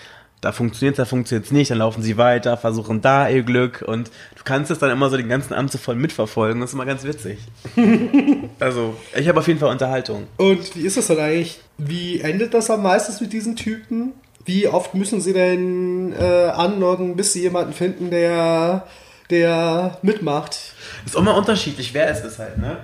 [0.41, 4.43] da funktioniert da funktioniert nicht, dann laufen sie weiter, versuchen da ihr Glück und du
[4.43, 7.03] kannst es dann immer so den ganzen Abend so voll mitverfolgen, das ist immer ganz
[7.03, 7.39] witzig.
[8.59, 10.27] also, ich habe auf jeden Fall Unterhaltung.
[10.37, 11.59] Und wie ist das dann eigentlich?
[11.77, 14.13] Wie endet das am meisten mit diesen Typen?
[14.45, 18.87] Wie oft müssen sie denn äh, anloggen, bis sie jemanden finden, der,
[19.29, 20.73] der mitmacht?
[21.05, 22.77] Ist auch immer unterschiedlich, wer es ist halt, ne?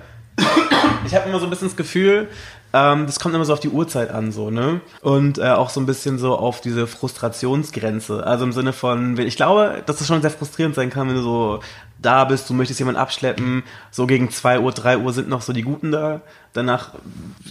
[1.06, 2.28] Ich habe immer so ein bisschen das Gefühl,
[2.76, 4.82] ähm, das kommt immer so auf die Uhrzeit an, so, ne?
[5.00, 8.26] Und äh, auch so ein bisschen so auf diese Frustrationsgrenze.
[8.26, 11.22] Also im Sinne von, ich glaube, dass das schon sehr frustrierend sein kann, wenn du
[11.22, 11.60] so
[11.98, 15.54] da bist, du möchtest jemanden abschleppen, so gegen 2 Uhr, 3 Uhr sind noch so
[15.54, 16.20] die Guten da,
[16.52, 16.90] danach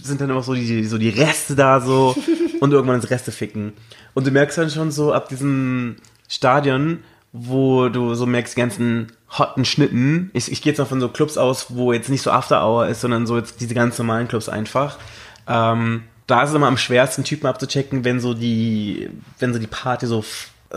[0.00, 2.14] sind dann immer so die, so die Reste da so
[2.60, 3.72] und irgendwann ins Reste ficken.
[4.14, 5.96] Und du merkst dann schon so ab diesem
[6.28, 7.00] Stadion,
[7.32, 10.30] wo du so merkst, die ganzen hotten Schnitten.
[10.32, 12.88] Ich, ich gehe jetzt mal von so Clubs aus, wo jetzt nicht so After Hour
[12.88, 14.98] ist, sondern so jetzt diese ganz normalen Clubs einfach.
[15.46, 19.66] Ähm, da ist es immer am schwersten, Typen abzuchecken, wenn so die, wenn so die
[19.66, 20.24] Party so,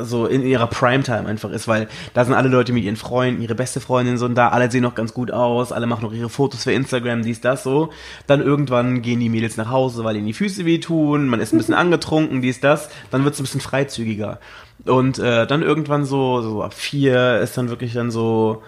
[0.06, 3.56] so in ihrer Primetime einfach ist, weil da sind alle Leute mit ihren Freunden, ihre
[3.56, 6.64] beste Freundin sind da, alle sehen noch ganz gut aus, alle machen noch ihre Fotos
[6.64, 7.90] für Instagram, dies, das, so.
[8.28, 11.58] Dann irgendwann gehen die Mädels nach Hause, weil ihnen die Füße wehtun, man ist ein
[11.58, 14.40] bisschen angetrunken, dies, das, dann wird es ein bisschen freizügiger.
[14.86, 18.64] Und äh, dann irgendwann so, so ab vier ist dann wirklich dann so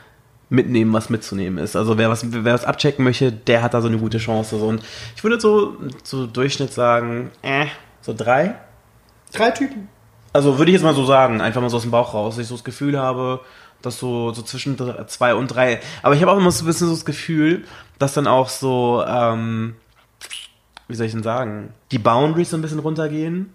[0.52, 1.76] mitnehmen, was mitzunehmen ist.
[1.76, 4.60] Also wer was, wer was abchecken möchte, der hat da so eine gute Chance.
[4.60, 4.68] So.
[4.68, 4.84] Und
[5.16, 7.68] ich würde so, so Durchschnitt sagen, äh,
[8.02, 8.56] so drei.
[9.32, 9.88] Drei Typen.
[10.34, 12.44] Also würde ich jetzt mal so sagen, einfach mal so aus dem Bauch raus, dass
[12.44, 13.42] ich so das Gefühl habe,
[13.82, 15.80] dass so, so zwischen zwei und drei.
[16.04, 17.66] Aber ich habe auch immer so ein bisschen so das Gefühl,
[18.00, 19.76] dass dann auch so, ähm,
[20.88, 23.54] wie soll ich denn sagen, die Boundaries so ein bisschen runtergehen.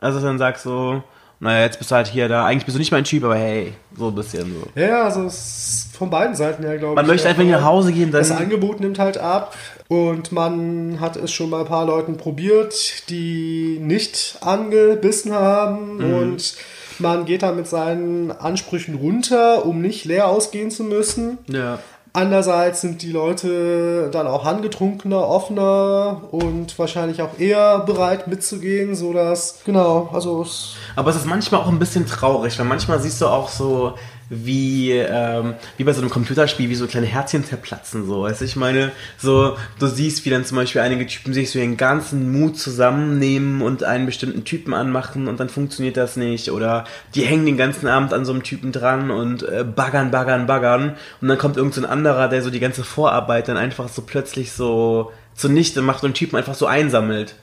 [0.00, 1.02] Also dass dann sagst so,
[1.38, 3.74] naja, jetzt bist du halt hier da, eigentlich bist du nicht mein Typ, aber hey,
[3.96, 4.80] so ein bisschen so.
[4.80, 6.96] Ja, also es ist von beiden Seiten her, glaube ich.
[6.96, 8.20] Man möchte einfach nach Hause gehen, dann.
[8.20, 9.54] Das Angebot nimmt halt ab
[9.88, 16.14] und man hat es schon mal ein paar Leuten probiert, die nicht angebissen haben Mhm.
[16.14, 16.54] und
[16.98, 21.38] man geht dann mit seinen Ansprüchen runter, um nicht leer ausgehen zu müssen.
[21.48, 21.78] ja.
[22.12, 29.58] Andererseits sind die Leute dann auch angetrunkener, offener und wahrscheinlich auch eher bereit mitzugehen, sodass,
[29.66, 33.26] genau, also es Aber es ist manchmal auch ein bisschen traurig, weil manchmal siehst du
[33.26, 33.96] auch so,
[34.28, 38.22] wie, ähm, wie bei so einem Computerspiel, wie so kleine Herzchen zerplatzen, so.
[38.22, 41.58] Weißt du, ich meine, so, du siehst, wie dann zum Beispiel einige Typen sich so
[41.58, 46.50] ihren ganzen Mut zusammennehmen und einen bestimmten Typen anmachen und dann funktioniert das nicht.
[46.50, 46.84] Oder
[47.14, 50.96] die hängen den ganzen Abend an so einem Typen dran und äh, baggern, baggern, baggern.
[51.20, 54.52] Und dann kommt irgend so anderer, der so die ganze Vorarbeit dann einfach so plötzlich
[54.52, 57.36] so zunichte macht und Typen einfach so einsammelt.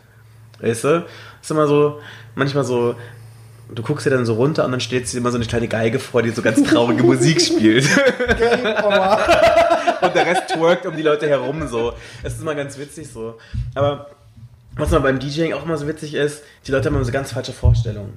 [0.59, 1.05] Weißt du?
[1.43, 1.99] ist immer so,
[2.35, 2.95] manchmal so,
[3.75, 5.99] du guckst dir dann so runter und dann steht dir immer so eine kleine Geige
[5.99, 7.85] vor, die so ganz traurige Musik spielt.
[10.01, 11.93] und der Rest twerkt um die Leute herum so.
[12.23, 13.37] Es ist immer ganz witzig so.
[13.75, 14.09] Aber
[14.75, 17.31] was mal beim DJing auch immer so witzig ist, die Leute haben immer so ganz
[17.31, 18.13] falsche Vorstellungen.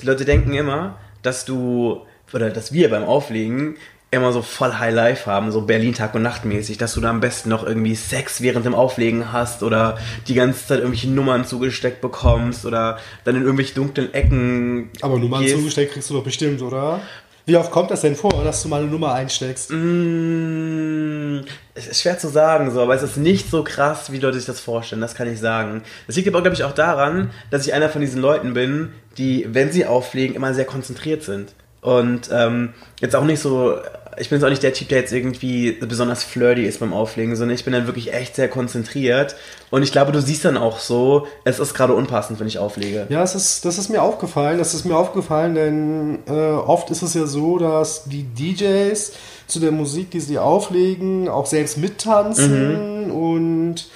[0.00, 3.76] Die Leute denken immer, dass du, oder dass wir beim Auflegen
[4.14, 7.10] immer so voll High Life haben, so Berlin Tag und Nacht mäßig, dass du da
[7.10, 9.98] am besten noch irgendwie Sex während dem Auflegen hast oder
[10.28, 14.90] die ganze Zeit irgendwelche Nummern zugesteckt bekommst oder dann in irgendwelche dunklen Ecken.
[15.00, 15.56] Aber Nummern gehst.
[15.56, 17.00] zugesteckt kriegst du doch bestimmt, oder?
[17.46, 19.70] Wie oft kommt das denn vor, dass du mal eine Nummer einsteckst?
[19.70, 21.40] Mm,
[21.74, 24.46] Es ist schwer zu sagen, so, aber es ist nicht so krass, wie Leute sich
[24.46, 25.82] das vorstellen, das kann ich sagen.
[26.06, 29.46] Das liegt aber, glaube ich, auch daran, dass ich einer von diesen Leuten bin, die,
[29.50, 31.52] wenn sie auflegen, immer sehr konzentriert sind.
[31.80, 33.76] Und ähm, jetzt auch nicht so
[34.18, 37.36] ich bin jetzt auch nicht der Typ, der jetzt irgendwie besonders flirty ist beim Auflegen,
[37.36, 39.36] sondern ich bin dann wirklich echt sehr konzentriert.
[39.70, 43.06] Und ich glaube, du siehst dann auch so, es ist gerade unpassend, wenn ich auflege.
[43.08, 44.58] Ja, es ist, das ist mir aufgefallen.
[44.58, 49.12] Das ist mir aufgefallen, denn äh, oft ist es ja so, dass die DJs
[49.46, 53.10] zu der Musik, die sie auflegen, auch selbst mittanzen.
[53.10, 53.86] Und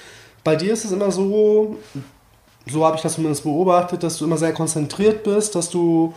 [0.45, 1.77] bei dir ist es immer so,
[2.67, 6.15] so habe ich das zumindest beobachtet, dass du immer sehr konzentriert bist, dass du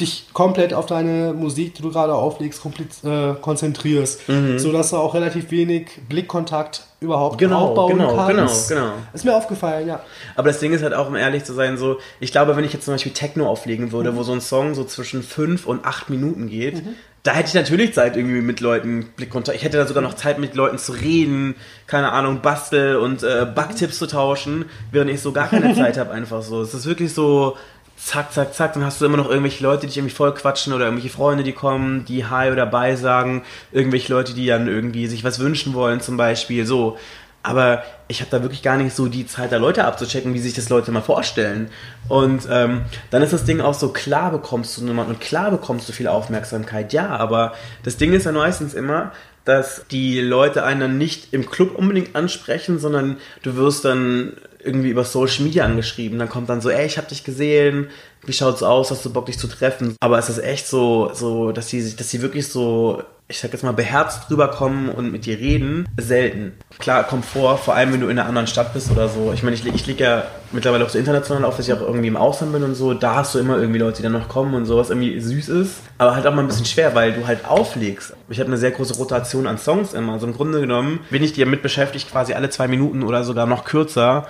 [0.00, 2.60] dich komplett auf deine Musik, die du gerade auflegst,
[3.04, 4.58] äh, konzentrierst, Mhm.
[4.58, 8.68] so dass du auch relativ wenig Blickkontakt überhaupt Genau, aufbauen genau, kannst.
[8.68, 8.92] genau, genau.
[9.14, 10.00] Ist mir aufgefallen, ja.
[10.36, 12.72] Aber das Ding ist halt auch, um ehrlich zu sein, so, ich glaube, wenn ich
[12.72, 16.10] jetzt zum Beispiel Techno auflegen würde, wo so ein Song so zwischen fünf und acht
[16.10, 16.82] Minuten geht,
[17.22, 19.56] da hätte ich natürlich Zeit, irgendwie mit Leuten Blickkontakt.
[19.56, 21.54] Ich hätte da sogar noch Zeit, mit Leuten zu reden,
[21.86, 26.12] keine Ahnung, Bastel und äh, Backtipps zu tauschen, während ich so gar keine Zeit habe,
[26.12, 26.62] einfach so.
[26.62, 27.56] Es ist wirklich so.
[28.02, 30.72] Zack, zack, zack, dann hast du immer noch irgendwelche Leute, die dich irgendwie voll quatschen
[30.72, 33.42] oder irgendwelche Freunde, die kommen, die Hi oder Bye sagen,
[33.72, 36.98] irgendwelche Leute, die dann irgendwie sich was wünschen wollen zum Beispiel, so.
[37.42, 40.54] Aber ich habe da wirklich gar nicht so die Zeit, da Leute abzuchecken, wie sich
[40.54, 41.70] das Leute mal vorstellen.
[42.08, 45.88] Und ähm, dann ist das Ding auch so, klar bekommst du jemanden und klar bekommst
[45.88, 49.12] du viel Aufmerksamkeit, ja, aber das Ding ist ja meistens immer,
[49.44, 54.32] dass die Leute einen dann nicht im Club unbedingt ansprechen, sondern du wirst dann
[54.64, 56.18] irgendwie über Social Media angeschrieben.
[56.18, 57.88] Dann kommt dann so, ey, ich hab dich gesehen,
[58.24, 59.96] wie schaut's aus, hast du Bock, dich zu treffen?
[60.00, 63.62] Aber es ist echt so, so, dass sie, dass sie wirklich so, ich sag jetzt
[63.62, 66.52] mal, beherzt rüberkommen und mit dir reden, selten.
[66.78, 69.32] Klar, kommt vor, vor allem wenn du in einer anderen Stadt bist oder so.
[69.32, 72.08] Ich meine, ich, ich liege ja mittlerweile auch so international auf, dass ich auch irgendwie
[72.08, 72.92] im Ausland bin und so.
[72.92, 75.48] Da hast du immer irgendwie Leute, die dann noch kommen und so, was irgendwie süß
[75.48, 75.76] ist.
[75.96, 78.14] Aber halt auch mal ein bisschen schwer, weil du halt auflegst.
[78.28, 80.12] Ich habe eine sehr große Rotation an Songs immer.
[80.12, 83.46] Also im Grunde genommen bin ich dir mit beschäftigt, quasi alle zwei Minuten oder sogar
[83.46, 84.26] noch kürzer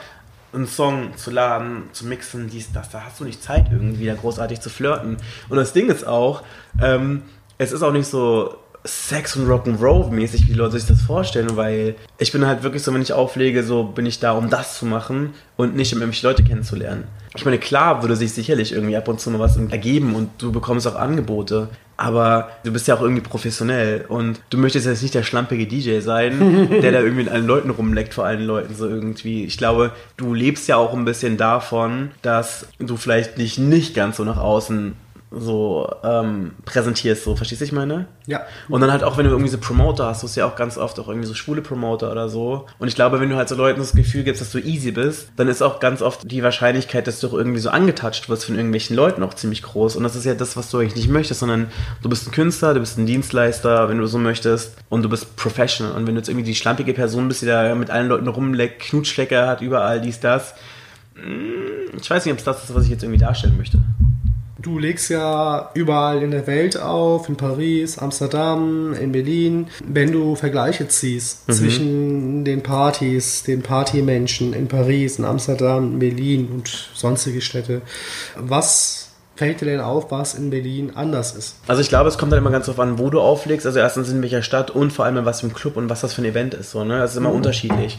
[0.53, 4.15] einen Song zu laden, zu mixen, dies, das, da hast du nicht Zeit irgendwie da
[4.15, 5.17] großartig zu flirten.
[5.49, 6.43] Und das Ding ist auch,
[6.83, 7.23] ähm,
[7.59, 11.57] es ist auch nicht so Sex und Rock'n'Roll mäßig, wie die Leute sich das vorstellen,
[11.57, 14.79] weil ich bin halt wirklich so, wenn ich auflege, so bin ich da, um das
[14.79, 17.05] zu machen und nicht, um irgendwelche Leute kennenzulernen.
[17.37, 20.51] Ich meine, klar würde sich sicherlich irgendwie ab und zu mal was ergeben und du
[20.51, 21.69] bekommst auch Angebote,
[22.01, 26.01] aber du bist ja auch irgendwie professionell und du möchtest jetzt nicht der schlampige DJ
[26.01, 29.45] sein, der da irgendwie mit allen Leuten rumleckt, vor allen Leuten so irgendwie.
[29.45, 34.17] Ich glaube, du lebst ja auch ein bisschen davon, dass du vielleicht dich nicht ganz
[34.17, 34.95] so nach außen
[35.33, 38.07] so ähm, präsentierst, so, verstehst du, ich meine?
[38.27, 38.43] Ja.
[38.69, 40.77] Und dann halt auch, wenn du irgendwie so Promoter hast, du hast ja auch ganz
[40.77, 42.67] oft auch irgendwie so schwule Promoter oder so.
[42.81, 45.31] Und ich glaube, wenn du halt so Leuten das Gefühl gibst, dass du easy bist,
[45.37, 48.57] dann ist auch ganz oft die Wahrscheinlichkeit, dass du auch irgendwie so angetatscht wirst von
[48.57, 49.95] irgendwelchen Leuten auch ziemlich groß.
[49.95, 51.71] Und das ist ja das, was du eigentlich nicht möchtest, sondern
[52.03, 55.37] du bist ein Künstler, du bist ein Dienstleister, wenn du so möchtest, und du bist
[55.37, 55.93] professional.
[55.93, 58.81] Und wenn du jetzt irgendwie die schlampige Person bist, die da mit allen Leuten rumleckt,
[58.83, 60.55] Knutschlecker hat, überall dies, das,
[61.15, 63.79] mm, ich weiß nicht, ob es das ist, was ich jetzt irgendwie darstellen möchte.
[64.63, 69.69] Du legst ja überall in der Welt auf, in Paris, Amsterdam, in Berlin.
[69.83, 71.53] Wenn du Vergleiche ziehst Mhm.
[71.53, 77.81] zwischen den Partys, den Partymenschen in Paris, in Amsterdam, in Berlin und sonstige Städte,
[78.37, 81.57] was fällt dir denn auf, was in Berlin anders ist?
[81.67, 83.65] Also ich glaube, es kommt halt immer ganz drauf an, wo du auflegst.
[83.65, 86.03] Also erstens in welcher Stadt und vor allem in was für einem Club und was
[86.03, 86.73] das für ein Event ist.
[86.73, 86.99] So, ne?
[86.99, 87.99] Das ist immer unterschiedlich.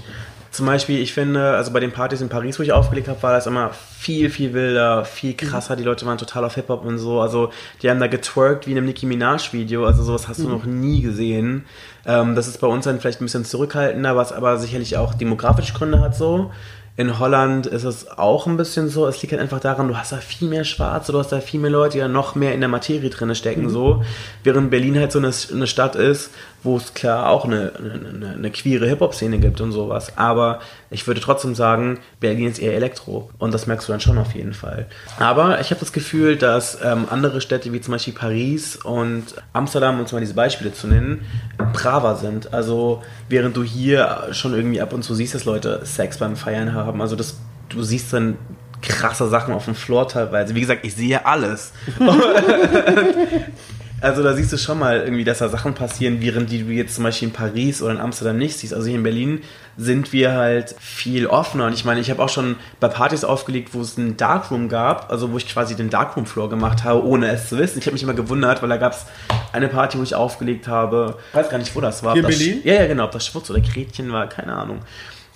[0.52, 3.32] Zum Beispiel, ich finde, also bei den Partys in Paris, wo ich aufgelegt habe, war
[3.32, 5.78] das immer viel, viel wilder, viel krasser.
[5.78, 7.22] Die Leute waren total auf Hip-Hop und so.
[7.22, 9.86] Also die haben da getwerkt wie in einem Nicki Minaj-Video.
[9.86, 11.64] Also sowas hast du noch nie gesehen.
[12.06, 15.74] Ähm, das ist bei uns dann vielleicht ein bisschen zurückhaltender, was aber sicherlich auch demografische
[15.74, 16.52] Gründe hat so.
[16.98, 20.12] In Holland ist es auch ein bisschen so, es liegt halt einfach daran, du hast
[20.12, 22.60] da viel mehr Schwarze, du hast da viel mehr Leute, die da noch mehr in
[22.60, 24.04] der Materie drin stecken, so.
[24.44, 26.32] Während Berlin halt so eine, eine Stadt ist,
[26.64, 30.18] wo es klar auch eine, eine, eine queere Hip-Hop-Szene gibt und sowas.
[30.18, 30.60] Aber
[30.90, 33.30] ich würde trotzdem sagen, Berlin ist eher Elektro.
[33.40, 34.86] Und das merkst du dann schon auf jeden Fall.
[35.20, 40.00] Aber ich habe das Gefühl, dass ähm, andere Städte wie zum Beispiel Paris und Amsterdam,
[40.00, 41.26] um mal diese Beispiele zu nennen,
[41.74, 42.54] braver sind.
[42.54, 46.74] Also während du hier schon irgendwie ab und zu siehst, dass Leute Sex beim Feiern
[46.74, 47.02] haben.
[47.02, 47.38] Also das,
[47.70, 48.38] du siehst dann
[48.82, 50.54] krasse Sachen auf dem Floor teilweise.
[50.54, 51.72] Wie gesagt, ich sehe alles.
[54.02, 56.96] Also da siehst du schon mal irgendwie, dass da Sachen passieren, während die du jetzt
[56.96, 58.74] zum Beispiel in Paris oder in Amsterdam nicht siehst.
[58.74, 59.44] Also hier in Berlin
[59.78, 61.68] sind wir halt viel offener.
[61.68, 65.12] Und ich meine, ich habe auch schon bei Partys aufgelegt, wo es einen Darkroom gab,
[65.12, 67.78] also wo ich quasi den Darkroom-Floor gemacht habe, ohne es zu wissen.
[67.78, 69.06] Ich habe mich immer gewundert, weil da gab es
[69.54, 71.20] eine Party, wo ich aufgelegt habe.
[71.30, 72.14] Ich weiß gar nicht, wo das war.
[72.14, 72.62] Hier in Berlin?
[72.64, 73.06] Ja, ja, genau.
[73.06, 74.80] Ob das Schwutz oder Gretchen war, keine Ahnung.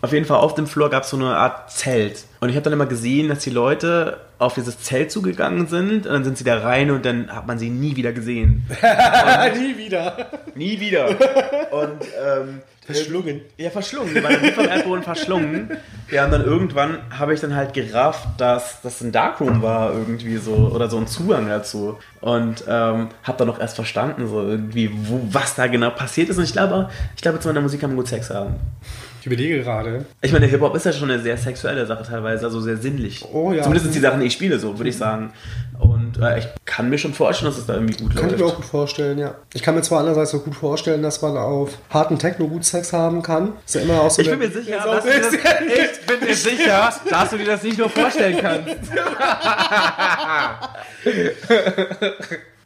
[0.02, 2.26] Auf jeden Fall auf dem Floor gab es so eine Art Zelt.
[2.40, 6.14] Und ich habe dann immer gesehen, dass die Leute auf dieses Zelt zugegangen sind und
[6.14, 8.66] dann sind sie da rein und dann hat man sie nie wieder gesehen.
[9.58, 10.30] Nie wieder.
[10.54, 11.08] Nie wieder.
[11.72, 13.42] Und ähm, Verschlungen.
[13.58, 14.14] Ja, verschlungen.
[14.14, 15.72] Die waren vom Erdboden verschlungen.
[16.12, 20.38] Ja, und dann irgendwann habe ich dann halt gerafft, dass das ein Darkroom war irgendwie
[20.38, 21.98] so oder so ein Zugang dazu.
[22.22, 26.38] Und ähm, habe dann noch erst verstanden, so irgendwie, wo, was da genau passiert ist.
[26.38, 28.58] Und ich glaube, ich glaube, zu meiner Musik kann man gut Sex haben.
[29.26, 30.06] Ich überlege gerade.
[30.22, 33.26] Ich meine, Hip-Hop ist ja schon eine sehr sexuelle Sache teilweise, also sehr sinnlich.
[33.34, 33.64] Oh ja.
[33.64, 35.34] Zumindest die Sachen, die ich spiele, so würde ich sagen.
[35.80, 38.40] Und äh, ich kann mir schon vorstellen, dass es da irgendwie gut Kann ich läuft.
[38.40, 39.34] mir auch gut vorstellen, ja.
[39.56, 42.94] Ich kann mir zwar andererseits auch gut vorstellen, dass man auf harten Techno gut Sex
[42.94, 43.54] haben kann.
[43.66, 46.36] Ist ja immer auch so Ich bin mir sicher, dass du das, ich bin mir
[46.36, 48.76] sicher, dass du dir das nicht nur vorstellen kannst.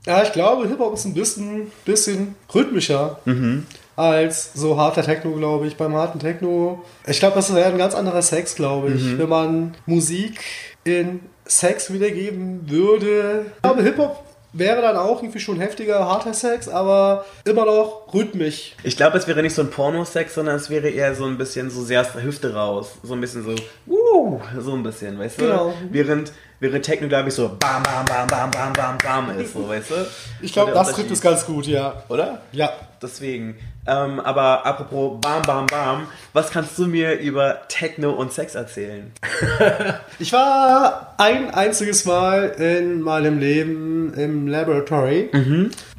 [0.06, 3.66] Ja, ich glaube, Hip-Hop ist ein bisschen, bisschen rhythmischer Mhm.
[4.00, 5.76] Als so harter Techno, glaube ich.
[5.76, 9.20] Beim harten Techno, ich glaube, das wäre ein ganz anderer Sex, glaube ich, Mhm.
[9.20, 10.40] wenn man Musik
[10.86, 13.46] in Sex wiedergeben würde.
[13.58, 14.24] Ich glaube, Hip-Hop
[14.54, 18.74] wäre dann auch irgendwie schon heftiger, harter Sex, aber immer noch rhythmisch.
[18.84, 21.70] Ich glaube, es wäre nicht so ein Pornosex, sondern es wäre eher so ein bisschen
[21.70, 22.94] so sehr aus der Hüfte raus.
[23.04, 23.54] So ein bisschen so,
[23.92, 25.46] uh, so ein bisschen, weißt du?
[25.46, 25.74] Genau.
[25.92, 29.68] Während, während Techno, glaube ich, so bam, bam, bam, bam, bam, bam, bam ist, so,
[29.68, 30.08] weißt du?
[30.42, 32.04] Ich glaube, das trifft es ganz gut, ja.
[32.10, 32.42] Oder?
[32.52, 32.72] Ja.
[33.02, 33.56] Deswegen.
[33.88, 39.12] Ähm, aber apropos bam, bam, bam, was kannst du mir über Techno und Sex erzählen?
[40.20, 45.30] Ich war ein einziges Mal in meinem Leben im Laboratory.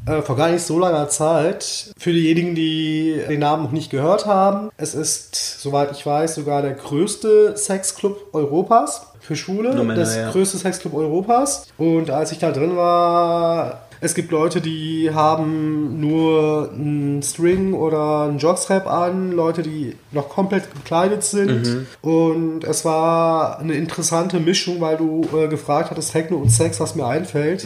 [0.06, 1.92] Äh, vor gar nicht so langer Zeit.
[1.98, 6.60] Für diejenigen, die den Namen noch nicht gehört haben, es ist, soweit ich weiß, sogar
[6.60, 9.72] der größte Sexclub Europas für Schwule.
[9.74, 10.30] Männer, das ja.
[10.30, 11.68] größte Sexclub Europas.
[11.78, 18.22] Und als ich da drin war, es gibt Leute, die haben nur einen String oder
[18.22, 21.86] einen Jockstrap an, Leute, die noch komplett gekleidet sind.
[22.02, 26.94] Und es war eine interessante Mischung, weil du äh, gefragt hattest, Techno und Sex, was
[26.94, 27.64] mir einfällt.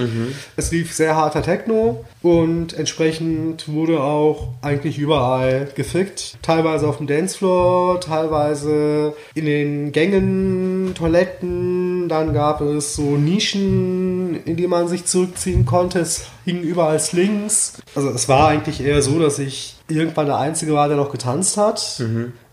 [0.56, 6.36] Es lief sehr harter Techno und entsprechend wurde auch eigentlich überall gefickt.
[6.42, 11.93] Teilweise auf dem Dancefloor, teilweise in den Gängen, Toiletten.
[12.08, 16.00] Dann gab es so Nischen, in die man sich zurückziehen konnte.
[16.00, 17.74] Es hingen überall Slings.
[17.94, 21.56] Also es war eigentlich eher so, dass ich irgendwann der Einzige war, der noch getanzt
[21.56, 22.02] hat.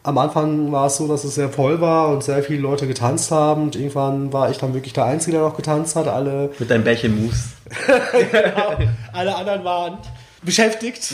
[0.04, 3.30] Am Anfang war es so, dass es sehr voll war und sehr viele Leute getanzt
[3.32, 3.64] haben.
[3.64, 6.08] Und irgendwann war ich dann wirklich der Einzige, der noch getanzt hat.
[6.08, 7.50] Alle Mit deinen Bällchen-Moves.
[9.14, 9.98] alle anderen waren
[10.42, 11.14] beschäftigt.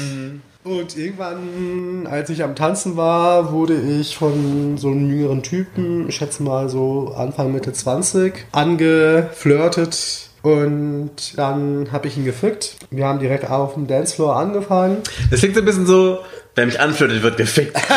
[0.68, 6.16] Und irgendwann, als ich am Tanzen war, wurde ich von so einem jüngeren Typen, ich
[6.16, 10.30] schätze mal so Anfang Mitte 20, angeflirtet.
[10.42, 12.76] Und dann habe ich ihn gefickt.
[12.92, 14.98] Wir haben direkt auf dem Dancefloor angefangen.
[15.32, 16.20] Das klingt so ein bisschen so,
[16.56, 17.78] wer mich anflirtet, wird gefickt.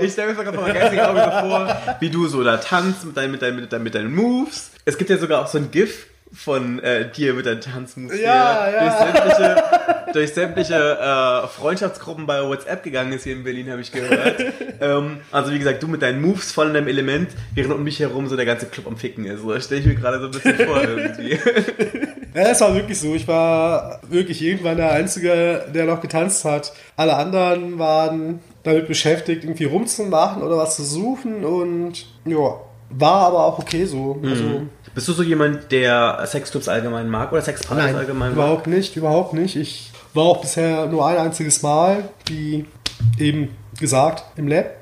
[0.00, 3.04] Ich stelle mir sogar vor meinem geistigen Auge so vor, wie du so da tanzt
[3.04, 4.70] mit deinen, mit, deinen, mit, deinen, mit deinen Moves.
[4.84, 8.70] Es gibt ja sogar auch so ein GIF von äh, dir mit deinen Tanzmoves, Ja,
[8.70, 8.80] ja.
[8.80, 9.62] durch sämtliche,
[10.12, 14.40] durch sämtliche äh, Freundschaftsgruppen bei WhatsApp gegangen ist hier in Berlin, habe ich gehört.
[14.80, 17.98] ähm, also wie gesagt, du mit deinen Moves voll in deinem Element, während um mich
[18.00, 19.40] herum so der ganze Club am Ficken ist.
[19.40, 21.38] So, das stelle ich mir gerade so ein bisschen vor irgendwie.
[22.34, 23.14] Ja, es war wirklich so.
[23.14, 26.72] Ich war wirklich irgendwann der Einzige, der noch getanzt hat.
[26.94, 32.60] Alle anderen waren damit beschäftigt, irgendwie rumzumachen oder was zu suchen und ja,
[32.90, 34.20] war aber auch okay so.
[34.24, 34.62] Also,
[34.94, 38.36] Bist du so jemand, der Sexclubs allgemein mag oder Sexpartys allgemein mag?
[38.36, 39.56] überhaupt nicht, überhaupt nicht.
[39.56, 42.64] Ich war auch bisher nur ein einziges Mal, wie
[43.18, 44.74] eben gesagt, im Lab.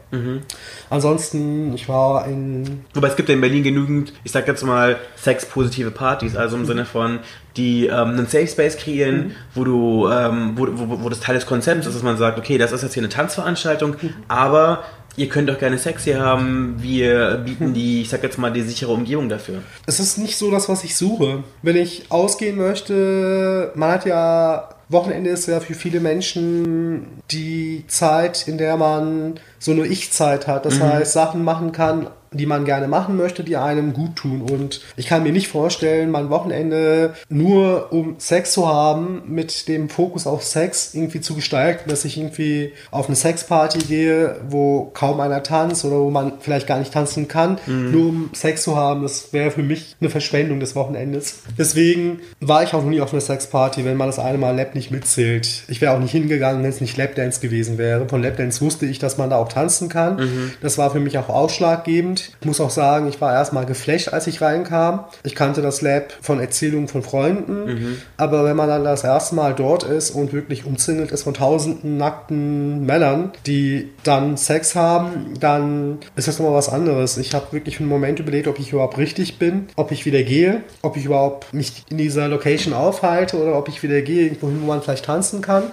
[0.89, 4.97] Ansonsten, ich war in Wobei es gibt ja in Berlin genügend, ich sag jetzt mal,
[5.17, 7.19] sexpositive Partys, also im Sinne von,
[7.57, 11.45] die ähm, einen Safe Space kreieren, wo du, ähm, wo, wo, wo das Teil des
[11.45, 13.97] Konzepts ist, dass man sagt, okay, das ist jetzt hier eine Tanzveranstaltung,
[14.29, 14.85] aber
[15.17, 18.63] ihr könnt doch gerne Sex hier haben, wir bieten die, ich sag jetzt mal, die
[18.63, 19.63] sichere Umgebung dafür.
[19.87, 21.43] Es ist nicht so das, was ich suche.
[21.63, 28.47] Wenn ich ausgehen möchte, man hat ja, Wochenende ist ja für viele Menschen die Zeit,
[28.47, 30.65] in der man so eine Ich-Zeit hat.
[30.65, 34.43] Das heißt, Sachen machen kann, die man gerne machen möchte, die einem gut tun.
[34.43, 39.89] Und ich kann mir nicht vorstellen, mein Wochenende nur um Sex zu haben, mit dem
[39.89, 45.21] Fokus auf Sex irgendwie zu gestalten, dass ich irgendwie auf eine Sexparty gehe, wo kaum
[45.21, 49.03] einer tanzt oder wo man vielleicht gar nicht tanzen kann, nur um Sex zu haben.
[49.03, 51.41] Das wäre für mich eine Verschwendung des Wochenendes.
[51.59, 53.85] Deswegen war ich auch noch nie auf einer Sexparty.
[53.85, 55.65] Wenn man das eine Mal nicht mitzählt.
[55.69, 58.09] Ich wäre auch nicht hingegangen, wenn es nicht Lapdance gewesen wäre.
[58.09, 60.53] Von Lapdance wusste ich, dass man da auch tanzen kann.
[60.61, 62.33] Das war für mich auch ausschlaggebend.
[62.41, 65.05] Ich muss auch sagen, ich war erstmal geflasht, als ich reinkam.
[65.25, 67.97] Ich kannte das Lab von Erzählungen von Freunden.
[68.17, 71.97] Aber wenn man dann das erste Mal dort ist und wirklich umzingelt ist von tausenden
[71.97, 77.17] nackten Männern, die dann Sex haben, dann ist das nochmal was anderes.
[77.17, 80.63] Ich habe wirklich einen Moment überlegt, ob ich überhaupt richtig bin, ob ich wieder gehe,
[80.83, 84.83] ob ich überhaupt mich in dieser Location aufhalte oder ob ich wieder gehe, irgendwo man
[84.83, 85.65] vielleicht tanzen kann,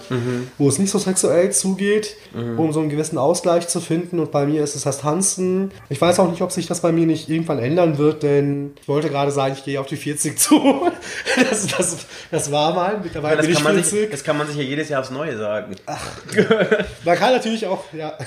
[0.57, 4.19] wo es nicht so sexuell zugeht, um so einen gewissen Ausgleich zu finden.
[4.19, 5.71] Und bei mir ist es das Tanzen.
[5.89, 8.87] Ich weiß auch nicht, ob sich das bei mir nicht irgendwann ändern wird, denn ich
[8.87, 10.61] wollte gerade sagen, ich gehe auf die 40 zu.
[11.49, 11.97] Das, das,
[12.31, 12.99] das war mal.
[13.01, 13.99] Mittlerweile das, bin kann ich man 40.
[13.99, 15.75] sich, das kann man sich ja jedes Jahr aufs Neue sagen.
[17.05, 18.17] Man kann natürlich auch, ja.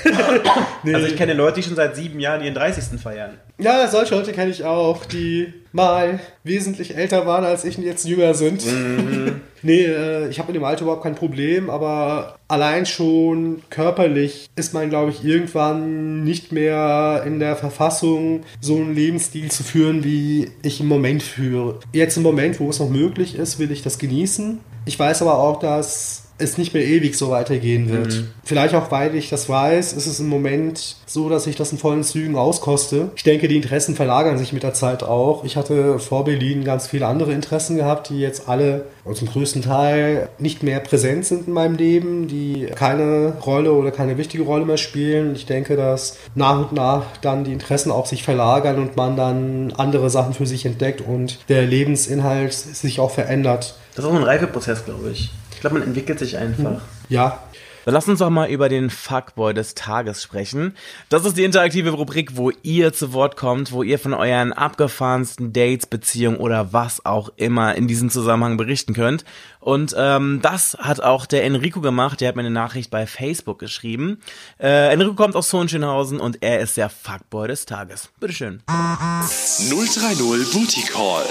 [0.82, 0.94] nee.
[0.94, 3.00] Also ich kenne Leute, die schon seit sieben Jahren ihren 30.
[3.00, 3.38] feiern.
[3.58, 8.06] Ja, solche Leute kenne ich auch, die mal wesentlich älter waren als ich und jetzt
[8.06, 8.64] jünger sind.
[9.62, 14.74] nee, äh, ich habe mit dem Alter überhaupt kein Problem, aber allein schon körperlich ist
[14.74, 20.50] man, glaube ich, irgendwann nicht mehr in der Verfassung, so einen Lebensstil zu führen, wie
[20.62, 21.80] ich im Moment führe.
[21.92, 24.60] Jetzt im Moment, wo es noch möglich ist, will ich das genießen.
[24.84, 28.24] Ich weiß aber auch, dass es nicht mehr ewig so weitergehen wird.
[28.44, 31.78] Vielleicht auch, weil ich das weiß, ist es im Moment so, dass ich das in
[31.78, 33.10] vollen Zügen auskoste.
[33.16, 35.44] Ich denke, die Interessen verlagern sich mit der Zeit auch.
[35.44, 39.62] Ich hatte vor Berlin ganz viele andere Interessen gehabt, die jetzt alle und zum größten
[39.62, 44.66] Teil nicht mehr präsent sind in meinem Leben, die keine Rolle oder keine wichtige Rolle
[44.66, 45.34] mehr spielen.
[45.34, 49.72] Ich denke, dass nach und nach dann die Interessen auch sich verlagern und man dann
[49.76, 53.76] andere Sachen für sich entdeckt und der Lebensinhalt sich auch verändert.
[53.94, 55.30] Das ist auch ein Reifeprozess, glaube ich.
[55.56, 56.82] Ich glaube, man entwickelt sich einfach.
[57.08, 57.38] Ja,
[57.86, 60.74] Dann lass uns doch mal über den Fuckboy des Tages sprechen.
[61.08, 65.52] Das ist die interaktive Rubrik, wo ihr zu Wort kommt, wo ihr von euren abgefahrensten
[65.52, 69.24] Dates, Beziehungen oder was auch immer in diesem Zusammenhang berichten könnt.
[69.60, 72.20] Und ähm, das hat auch der Enrico gemacht.
[72.20, 74.20] Der hat mir eine Nachricht bei Facebook geschrieben.
[74.58, 78.08] Äh, Enrico kommt aus Hohenschönhausen und er ist der Fuckboy des Tages.
[78.18, 78.64] Bitteschön.
[78.66, 80.18] 030
[80.52, 81.24] Booty Call.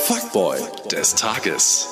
[0.00, 0.58] Fuckboy
[0.90, 1.86] des Tages.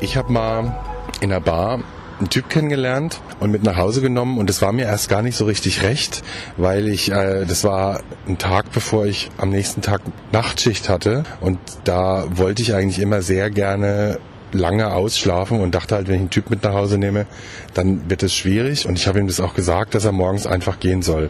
[0.00, 0.76] Ich habe mal
[1.20, 1.84] in einer Bar
[2.22, 5.36] einen Typ kennengelernt und mit nach Hause genommen und es war mir erst gar nicht
[5.36, 6.22] so richtig recht,
[6.56, 11.58] weil ich, äh, das war ein Tag, bevor ich am nächsten Tag Nachtschicht hatte und
[11.82, 14.20] da wollte ich eigentlich immer sehr gerne
[14.52, 17.26] lange ausschlafen und dachte halt, wenn ich einen Typ mit nach Hause nehme,
[17.74, 20.78] dann wird es schwierig und ich habe ihm das auch gesagt, dass er morgens einfach
[20.78, 21.28] gehen soll.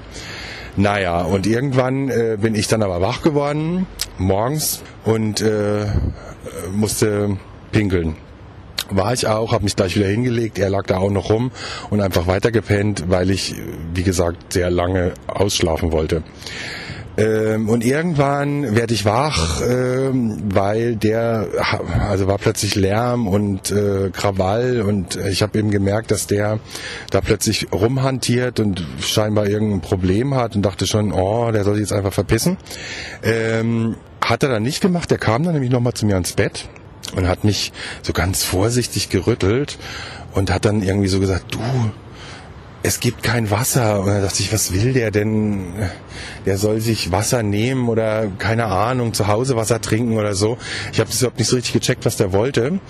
[0.77, 3.87] Naja, und irgendwann äh, bin ich dann aber wach geworden,
[4.19, 5.87] morgens, und äh,
[6.75, 7.39] musste
[7.73, 8.17] pinkeln.
[8.97, 11.51] War ich auch, habe mich gleich wieder hingelegt, er lag da auch noch rum
[11.91, 13.55] und einfach weitergepennt, weil ich,
[13.95, 16.23] wie gesagt, sehr lange ausschlafen wollte.
[17.17, 21.47] Ähm, und irgendwann werde ich wach, ähm, weil der,
[22.09, 26.59] also war plötzlich Lärm und äh, Krawall und ich habe eben gemerkt, dass der
[27.11, 31.83] da plötzlich rumhantiert und scheinbar irgendein Problem hat und dachte schon, oh, der soll sich
[31.83, 32.57] jetzt einfach verpissen.
[33.23, 36.69] Ähm, hat er dann nicht gemacht, der kam dann nämlich nochmal zu mir ans Bett
[37.15, 37.73] und hat mich
[38.03, 39.79] so ganz vorsichtig gerüttelt
[40.33, 41.61] und hat dann irgendwie so gesagt, du,
[42.83, 44.01] es gibt kein Wasser.
[44.01, 45.75] Und dann dachte ich, was will der denn?
[46.47, 50.59] Der soll sich Wasser nehmen oder keine Ahnung, zu Hause Wasser trinken oder so.
[50.93, 52.81] Ich habe das überhaupt nicht so richtig gecheckt, was der wollte.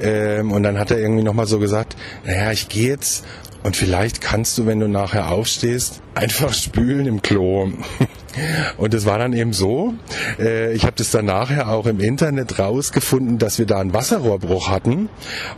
[0.00, 3.24] Ähm, und dann hat er irgendwie nochmal so gesagt, naja, ich gehe jetzt
[3.62, 7.70] und vielleicht kannst du, wenn du nachher aufstehst, einfach spülen im Klo.
[8.76, 9.94] Und es war dann eben so,
[10.38, 14.68] äh, ich habe das dann nachher auch im Internet rausgefunden, dass wir da einen Wasserrohrbruch
[14.68, 15.08] hatten.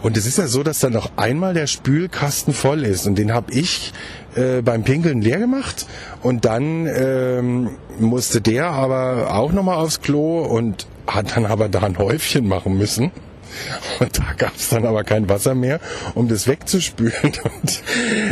[0.02, 3.06] Und es ist ja so, dass dann noch einmal der Spülkasten voll ist.
[3.06, 3.92] Und den habe ich
[4.34, 5.86] äh, beim Pinkeln leer gemacht.
[6.22, 11.80] Und dann ähm, musste der aber auch nochmal aufs Klo und hat dann aber da
[11.80, 13.12] ein Häufchen machen müssen.
[14.00, 15.80] Und da gab es dann aber kein Wasser mehr,
[16.14, 17.12] um das wegzuspülen.
[17.22, 17.82] Und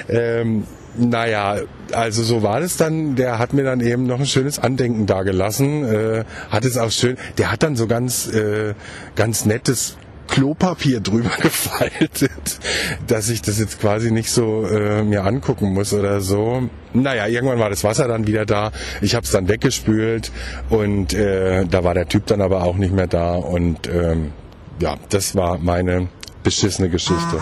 [0.09, 0.65] ähm,
[0.97, 1.57] naja,
[1.93, 3.17] also so war das dann.
[3.17, 5.85] Der hat mir dann eben noch ein schönes Andenken dagelassen.
[5.85, 7.17] Äh, hat es auch schön.
[7.39, 8.75] Der hat dann so ganz, äh,
[9.15, 9.97] ganz nettes
[10.31, 12.61] Klopapier drüber gefaltet,
[13.07, 16.69] dass ich das jetzt quasi nicht so äh, mir angucken muss oder so.
[16.93, 18.73] Naja, irgendwann war das Wasser dann wieder da.
[19.01, 20.33] Ich habe es dann weggespült
[20.71, 24.33] und äh, da war der Typ dann aber auch nicht mehr da und ähm,
[24.81, 26.09] ja, das war meine
[26.43, 27.39] beschissene Geschichte.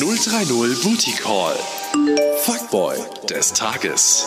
[0.00, 1.54] 030 Booty Call.
[2.42, 2.96] Fuckboy
[3.28, 4.26] des Tages.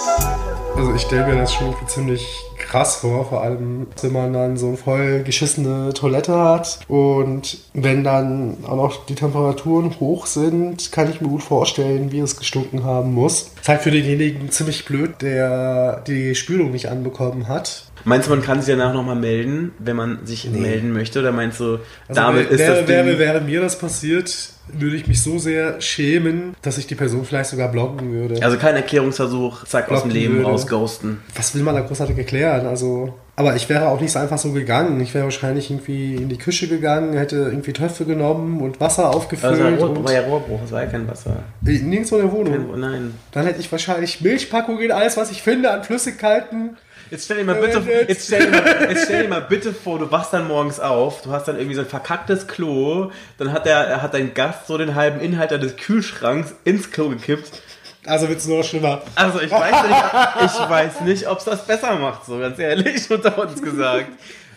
[0.75, 2.25] Also ich stelle mir das schon ziemlich
[2.57, 8.03] krass vor, vor allem wenn man dann so eine voll geschissene Toilette hat und wenn
[8.03, 12.83] dann auch noch die Temperaturen hoch sind, kann ich mir gut vorstellen, wie es gestunken
[12.83, 13.51] haben muss.
[13.59, 17.84] Ist halt für denjenigen ziemlich blöd, der die Spülung nicht anbekommen hat.
[18.05, 21.19] Meinst du, man kann sich danach nochmal melden, wenn man sich melden möchte?
[21.19, 23.19] Oder meinst du, Also damit ist wäre, das wäre, Ding...
[23.19, 24.31] wäre mir das passiert,
[24.71, 28.43] würde ich mich so sehr schämen, dass ich die Person vielleicht sogar blocken würde.
[28.43, 30.49] Also kein Erklärungsversuch, zack, aus dem Leben würde.
[30.49, 31.21] raus, ghosten.
[31.35, 32.65] Was will man da großartig erklären?
[32.67, 34.99] Also, aber ich wäre auch nicht so einfach so gegangen.
[35.01, 39.53] Ich wäre wahrscheinlich irgendwie in die Küche gegangen, hätte irgendwie Töpfe genommen und Wasser aufgefüllt.
[39.53, 41.43] Also Rohr, und war ja Rohrbruch, es war ja kein Wasser.
[41.65, 42.71] Äh, nirgendwo in der Wohnung.
[42.71, 43.13] Kein, nein.
[43.31, 46.77] Dann hätte ich wahrscheinlich Milchpackungen, alles was ich finde an Flüssigkeiten.
[47.11, 49.99] Jetzt stell dir mal bitte, Jetzt- stell dir mal, jetzt stell dir mal bitte vor,
[49.99, 53.65] du wachst dann morgens auf, du hast dann irgendwie so ein verkacktes Klo, dann hat
[53.65, 57.61] der, hat dein Gast so den halben Inhalt des Kühlschranks ins Klo gekippt.
[58.07, 59.01] Also wird es nur noch schlimmer.
[59.15, 63.09] Also ich weiß nicht, ich weiß nicht, ob es das besser macht, so ganz ehrlich
[63.11, 64.09] unter uns gesagt.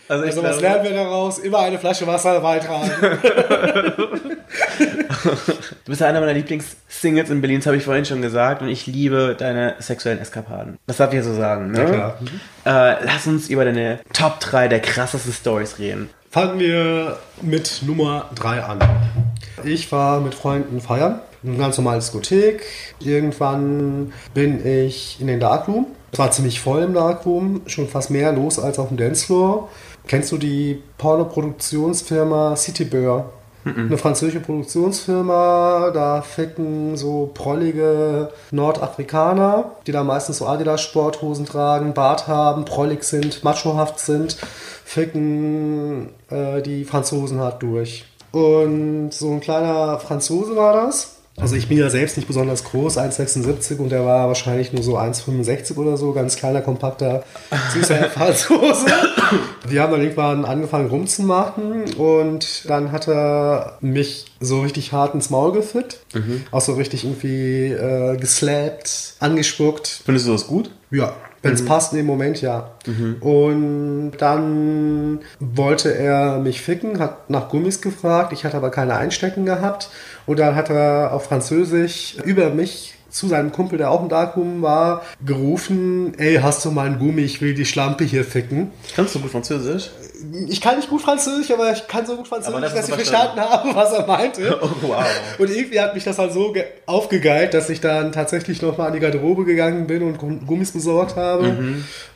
[0.09, 1.37] Also, ich Also was lernen wir daraus?
[1.37, 2.91] Immer eine Flasche Wasser beitragen.
[5.85, 8.69] Du bist ja einer meiner Lieblings-Singles in Berlin, das habe ich vorhin schon gesagt, und
[8.69, 10.77] ich liebe deine sexuellen Eskapaden.
[10.87, 11.79] Das darf ich ja so sagen, ne?
[11.79, 12.17] Ja, klar.
[12.65, 16.09] Äh, lass uns über deine Top 3 der krassesten Stories reden.
[16.29, 18.79] Fangen wir mit Nummer 3 an.
[19.63, 22.63] Ich war mit Freunden feiern, eine ganz normale Diskothek.
[22.99, 25.87] Irgendwann bin ich in den Darkroom.
[26.11, 29.69] Es war ziemlich voll im Darkroom, schon fast mehr los als auf dem Dancefloor.
[30.09, 33.29] Kennst du die Porno-Produktionsfirma Citybeur?
[33.63, 42.27] Eine französische Produktionsfirma, da ficken so prollige Nordafrikaner, die da meistens so Adidas-Sporthosen tragen, Bart
[42.27, 44.35] haben, prollig sind, machohaft sind,
[44.83, 48.05] ficken äh, die Franzosen hart durch.
[48.31, 51.18] Und so ein kleiner Franzose war das.
[51.41, 54.97] Also ich bin ja selbst nicht besonders groß, 1,76 und der war wahrscheinlich nur so
[54.97, 57.23] 1,65 oder so, ganz kleiner, kompakter,
[57.73, 58.85] süßer Franzose.
[59.67, 65.29] Wir haben dann irgendwann angefangen rumzumachen und dann hat er mich so richtig hart ins
[65.29, 65.99] Maul gefickt.
[66.51, 70.01] Auch so richtig irgendwie äh, geslappt, angespuckt.
[70.05, 70.71] Findest du das gut?
[70.91, 72.71] Ja, wenn es passt in dem Moment, ja.
[73.21, 79.45] Und dann wollte er mich ficken, hat nach Gummis gefragt, ich hatte aber keine Einstecken
[79.45, 79.89] gehabt.
[80.25, 84.61] Und dann hat er auf Französisch über mich zu seinem Kumpel, der auch im Darkroom
[84.61, 88.71] war, gerufen, ey, hast du mal einen Gummi, ich will die Schlampe hier ficken.
[88.95, 89.89] Kannst du gut Französisch?
[90.49, 93.39] Ich kann nicht gut Französisch, aber ich kann so gut Französisch, das dass ich verstanden
[93.39, 94.57] habe, was er meinte.
[94.61, 95.05] Oh, wow.
[95.37, 98.93] Und irgendwie hat mich das dann so ge- aufgegeilt, dass ich dann tatsächlich nochmal an
[98.93, 101.55] die Garderobe gegangen bin und Gum- Gummis besorgt habe.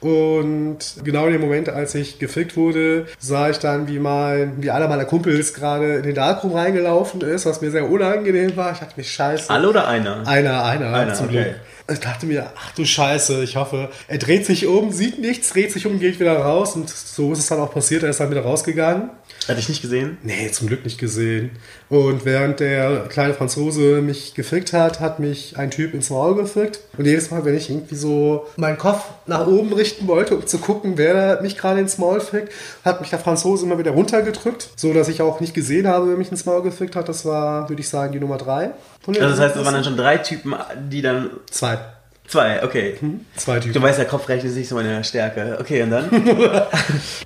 [0.02, 4.72] Und genau in dem Moment, als ich gefickt wurde, sah ich dann, wie mein, wie
[4.72, 8.72] einer meiner Kumpels gerade in den Darkroom reingelaufen ist, was mir sehr unangenehm war.
[8.74, 9.50] Ich dachte mir, scheiße.
[9.50, 10.28] Alle oder einer?
[10.28, 11.44] Einer, einer, Einer, zum okay.
[11.44, 11.56] Glück.
[11.92, 15.72] Ich dachte mir, ach du Scheiße, ich hoffe, er dreht sich um, sieht nichts, dreht
[15.72, 18.32] sich um, geht wieder raus und so ist es dann auch passiert, er ist dann
[18.32, 19.10] wieder rausgegangen.
[19.48, 20.18] Hatte ich nicht gesehen?
[20.24, 21.52] Nee, zum Glück nicht gesehen.
[21.90, 26.80] Und während der kleine Franzose mich gefickt hat, hat mich ein Typ ins Maul gefickt.
[26.98, 30.58] Und jedes Mal, wenn ich irgendwie so meinen Kopf nach oben richten wollte, um zu
[30.58, 32.52] gucken, wer mich gerade ins Maul fickt,
[32.86, 36.18] hat mich der Franzose immer wieder runtergedrückt, so dass ich auch nicht gesehen habe, wer
[36.18, 37.10] mich ins Maul gefickt hat.
[37.10, 38.72] Das war, würde ich sagen, die Nummer drei.
[39.08, 40.54] Also das heißt, es waren dann schon drei Typen,
[40.90, 41.30] die dann...
[41.50, 41.80] zwei.
[42.28, 42.98] Zwei, okay.
[43.36, 43.74] Zwei Typen.
[43.74, 45.58] Du weißt, der Kopfrechnen ist nicht so meine Stärke.
[45.60, 46.10] Okay, und dann?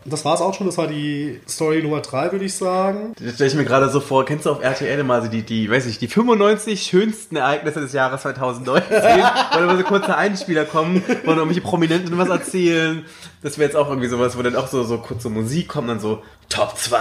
[0.05, 0.67] Das war's auch schon.
[0.67, 3.13] Das war die Story Nummer drei, würde ich sagen.
[3.21, 5.69] Das stelle ich mir gerade so vor, kennst du auf RTL immer so die, die,
[5.69, 8.87] weiß ich, die 95 schönsten Ereignisse des Jahres 2019,
[9.53, 13.05] wo immer so kurze Einspieler kommen, wo dann irgendwelche Prominenten was erzählen.
[13.43, 15.99] Das wäre jetzt auch irgendwie sowas, wo dann auch so, so kurze Musik kommt, dann
[15.99, 16.97] so Top 2.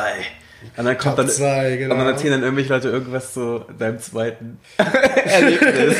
[0.76, 1.94] Und dann kommt Top dann, zwei, genau.
[1.94, 5.96] und dann erzählen dann irgendwelche Leute irgendwas zu deinem zweiten Erlebnis.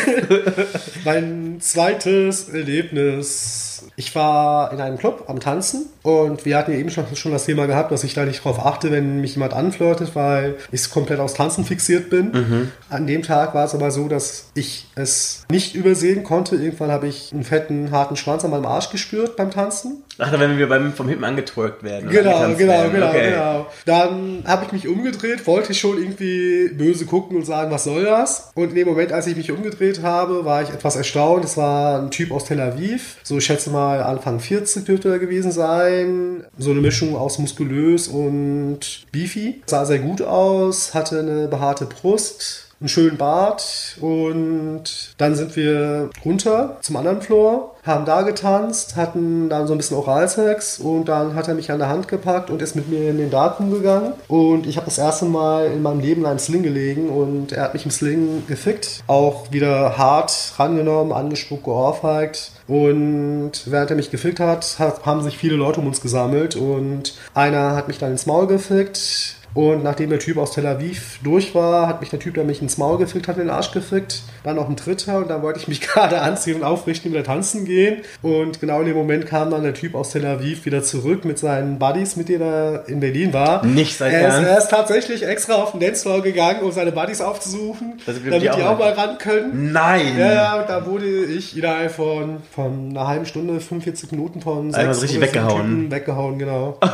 [1.05, 3.85] Mein zweites Erlebnis.
[3.97, 7.45] Ich war in einem Club am Tanzen und wir hatten ja eben schon, schon das
[7.45, 11.21] Thema gehabt, dass ich da nicht drauf achte, wenn mich jemand anflirtet, weil ich komplett
[11.21, 12.71] aufs Tanzen fixiert bin.
[12.89, 16.57] An dem Tag war es aber so, dass ich es nicht übersehen konnte.
[16.57, 20.03] Irgendwann habe ich einen fetten, harten Schwanz an meinem Arsch gespürt beim Tanzen.
[20.19, 22.09] Ach, dann wenn wir beim, vom Hippen angetwerkt werden.
[22.09, 22.93] Genau, genau, werden.
[22.93, 23.31] genau, okay.
[23.31, 23.67] genau.
[23.85, 28.51] Dann habe ich mich umgedreht, wollte schon irgendwie böse gucken und sagen, was soll das?
[28.55, 31.45] Und in dem Moment, als ich mich umgedreht habe, war ich etwas erstaunt.
[31.45, 35.19] Es war ein Typ aus Tel Aviv, so ich schätze mal Anfang 40 dürfte er
[35.19, 36.45] gewesen sein.
[36.59, 39.63] So eine Mischung aus muskulös und beefy.
[39.67, 46.11] Sah sehr gut aus, hatte eine behaarte Brust einen schönen Bart und dann sind wir
[46.25, 51.35] runter zum anderen Floor, haben da getanzt, hatten dann so ein bisschen Oralsex und dann
[51.35, 54.13] hat er mich an der Hand gepackt und ist mit mir in den Darkroom gegangen.
[54.29, 57.63] Und ich habe das erste Mal in meinem Leben in einem Sling gelegen und er
[57.63, 62.51] hat mich im Sling gefickt, auch wieder hart rangenommen, angespuckt, geohrfeigt.
[62.67, 67.77] Und während er mich gefickt hat, haben sich viele Leute um uns gesammelt und einer
[67.77, 71.87] hat mich dann ins Maul gefickt, Und nachdem der Typ aus Tel Aviv durch war,
[71.89, 74.23] hat mich der Typ, der mich ins Maul gefickt hat, in den Arsch gefickt.
[74.45, 77.25] Dann noch ein dritter und dann wollte ich mich gerade anziehen und aufrichten und wieder
[77.25, 78.03] tanzen gehen.
[78.23, 81.39] Und genau in dem Moment kam dann der Typ aus Tel Aviv wieder zurück mit
[81.39, 83.65] seinen Buddies, mit denen er in Berlin war.
[83.65, 87.21] Nicht sein er ist, er ist tatsächlich extra auf den Dancefloor gegangen, um seine Buddies
[87.21, 89.73] aufzusuchen, Also, damit die die auch, auch mal ran können.
[89.73, 90.19] Nein!
[90.19, 95.03] Ja, und da wurde ich innerhalb von, von einer halben Stunde, 45 Minuten von sechs
[95.03, 95.63] richtig oder sieben weggehauen.
[95.63, 96.79] Typen weggehauen, genau.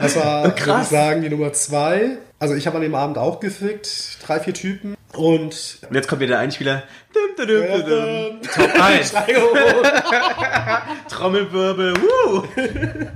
[0.00, 2.01] Das war, würde ich sagen, die Nummer zwei.
[2.38, 4.96] Also ich habe an dem Abend auch gefickt, drei, vier Typen.
[5.14, 6.82] Und Und jetzt kommt wieder der Einspieler.
[7.12, 8.40] Dum, dum, dum, dum, dum.
[8.54, 9.12] Top 1.
[11.08, 11.94] Trommelwirbel.
[11.96, 12.42] Woo.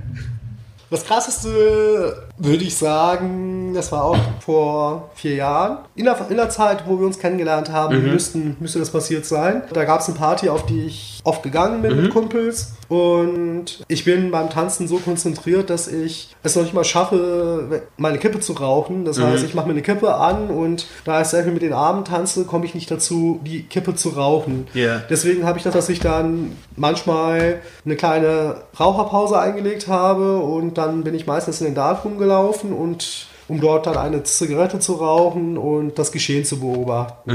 [0.89, 5.79] Das krasseste würde ich sagen, das war auch vor vier Jahren.
[5.95, 9.63] In der, in der Zeit, wo wir uns kennengelernt haben, müssten, müsste das passiert sein.
[9.71, 12.73] Da gab es eine Party, auf die ich oft gegangen bin mit Kumpels.
[12.89, 18.17] Und ich bin beim Tanzen so konzentriert, dass ich es noch nicht mal schaffe, meine
[18.17, 19.05] Kippe zu rauchen.
[19.05, 21.73] Das heißt, ich mache mir eine Kippe an und da ich sehr viel mit den
[21.73, 24.67] Armen tanze, komme ich nicht dazu, die Kippe zu rauchen.
[24.73, 25.01] Ja.
[25.09, 31.03] Deswegen habe ich das, dass ich dann manchmal eine kleine Raucherpause eingelegt habe und dann
[31.03, 35.57] bin ich meistens in den Darkroom gelaufen und um dort dann eine Zigarette zu rauchen
[35.57, 37.31] und das Geschehen zu beobachten.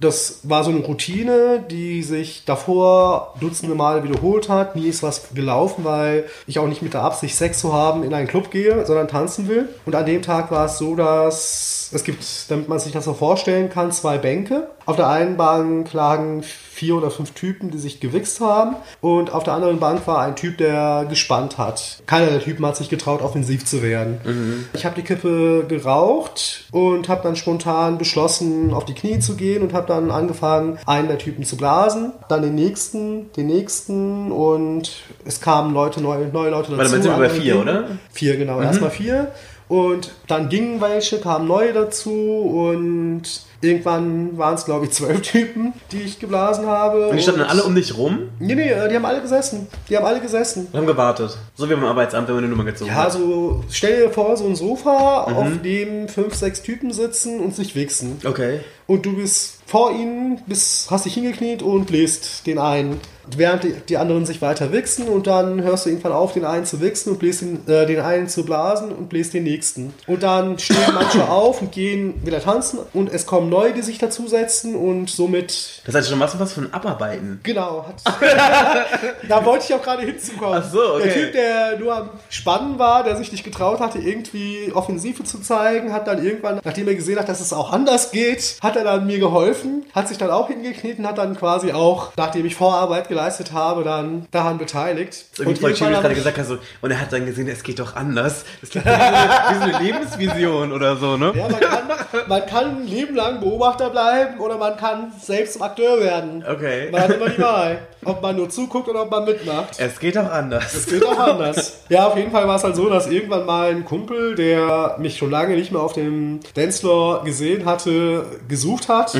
[0.00, 4.76] Das war so eine Routine, die sich davor dutzende Male wiederholt hat.
[4.76, 8.12] Nie ist was gelaufen, weil ich auch nicht mit der Absicht, Sex zu haben, in
[8.14, 9.68] einen Club gehe, sondern tanzen will.
[9.86, 13.14] Und an dem Tag war es so, dass es gibt, damit man sich das so
[13.14, 14.68] vorstellen kann, zwei Bänke.
[14.86, 18.76] Auf der einen Bank lagen vier oder fünf Typen, die sich gewichst haben.
[19.00, 22.02] Und auf der anderen Bank war ein Typ, der gespannt hat.
[22.06, 24.66] Keiner der Typen hat sich getraut, offensiv zu werden.
[24.72, 29.62] Ich habe die Kippe geraucht und habe dann spontan beschlossen, auf die Knie zu gehen
[29.62, 32.12] und habe dann angefangen, einen der Typen zu blasen.
[32.28, 34.90] Dann den nächsten, den nächsten und
[35.24, 36.78] es kamen Leute, neue, neue Leute dazu.
[36.78, 37.62] Warte sind wir bei vier, gingen.
[37.62, 37.84] oder?
[38.12, 38.60] Vier, genau.
[38.60, 39.32] Erstmal vier.
[39.72, 43.22] Und dann gingen welche, kamen neue dazu und
[43.62, 47.08] irgendwann waren es, glaube ich, zwölf Typen, die ich geblasen habe.
[47.08, 49.68] Und die standen alle um dich rum Nee, nee, äh, die haben alle gesessen.
[49.88, 50.66] Die haben alle gesessen.
[50.70, 51.38] und haben gewartet.
[51.54, 53.12] So wie beim Arbeitsamt, wenn man eine Nummer gezogen Ja, hat.
[53.12, 57.74] so stell dir vor, so ein Sofa, auf dem fünf, sechs Typen sitzen und sich
[57.74, 58.18] wichsen.
[58.26, 58.60] Okay.
[58.86, 63.00] Und du bist vor ihnen, bist, hast dich hingekniet und bläst den einen.
[63.36, 66.66] Während die, die anderen sich weiter wichsen und dann hörst du irgendwann auf, den einen
[66.66, 69.94] zu wichsen und bläst den, äh, den einen zu blasen und bläst den nächsten.
[70.06, 73.98] Und dann stehen manche auf und gehen wieder tanzen und es kommen neue, die sich
[73.98, 77.40] dazusetzen und somit Das heißt schon was, was von Abarbeiten.
[77.44, 78.02] Genau, hat,
[79.28, 80.60] da wollte ich auch gerade hinzukommen.
[80.60, 81.04] Ach so, okay.
[81.04, 85.40] Der Typ, der nur am Spannen war, der sich nicht getraut hatte, irgendwie Offensive zu
[85.40, 88.82] zeigen, hat dann irgendwann, nachdem er gesehen hat, dass es auch anders geht, hat er
[88.82, 89.61] dann mir geholfen,
[89.94, 93.84] hat sich dann auch hingekniet und hat dann quasi auch, nachdem ich Vorarbeit geleistet habe,
[93.84, 95.10] dann daran beteiligt.
[95.10, 96.48] Das ist irgendwie voll schön, gerade gesagt hast.
[96.48, 98.44] So, und er hat dann gesehen, es geht doch anders.
[98.60, 99.18] Das klingt wie so eine,
[99.50, 101.32] wie so eine Lebensvision oder so, ne?
[101.34, 105.62] ja, man kann, man kann ein Leben lang Beobachter bleiben oder man kann selbst zum
[105.62, 106.44] Akteur werden.
[106.48, 106.90] Okay.
[106.90, 109.78] Man hat immer die Wahl, ob man nur zuguckt oder ob man mitmacht.
[109.78, 110.72] Es geht auch anders.
[110.72, 111.82] Das geht auch anders.
[111.88, 115.16] Ja, auf jeden Fall war es halt so, dass irgendwann mal ein Kumpel, der mich
[115.18, 119.14] schon lange nicht mehr auf dem Dancefloor gesehen hatte, gesucht hat.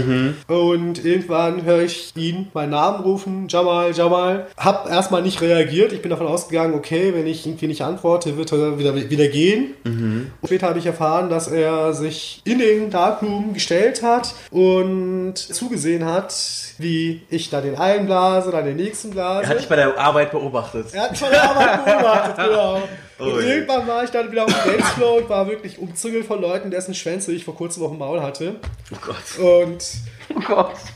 [0.48, 4.46] Und irgendwann höre ich ihn meinen Namen rufen, Jamal, Jamal.
[4.56, 5.92] Hab erstmal nicht reagiert.
[5.92, 9.74] Ich bin davon ausgegangen, okay, wenn ich irgendwie nicht antworte, wird er wieder, wieder gehen.
[9.84, 16.04] Und später habe ich erfahren, dass er sich in den Darkroom gestellt hat und zugesehen
[16.04, 16.34] hat,
[16.78, 19.44] wie ich da den einen blase, dann den nächsten blase.
[19.44, 20.86] Er hat dich bei der Arbeit beobachtet.
[20.92, 22.82] Er hat mich von der Arbeit beobachtet, genau.
[23.22, 26.40] Oh Und irgendwann war ich dann wieder auf dem Dancefloor und war wirklich umzingelt von
[26.40, 28.56] Leuten, dessen Schwänze ich vor kurzem auf dem Maul hatte.
[28.92, 29.38] Oh Gott.
[29.38, 29.84] Und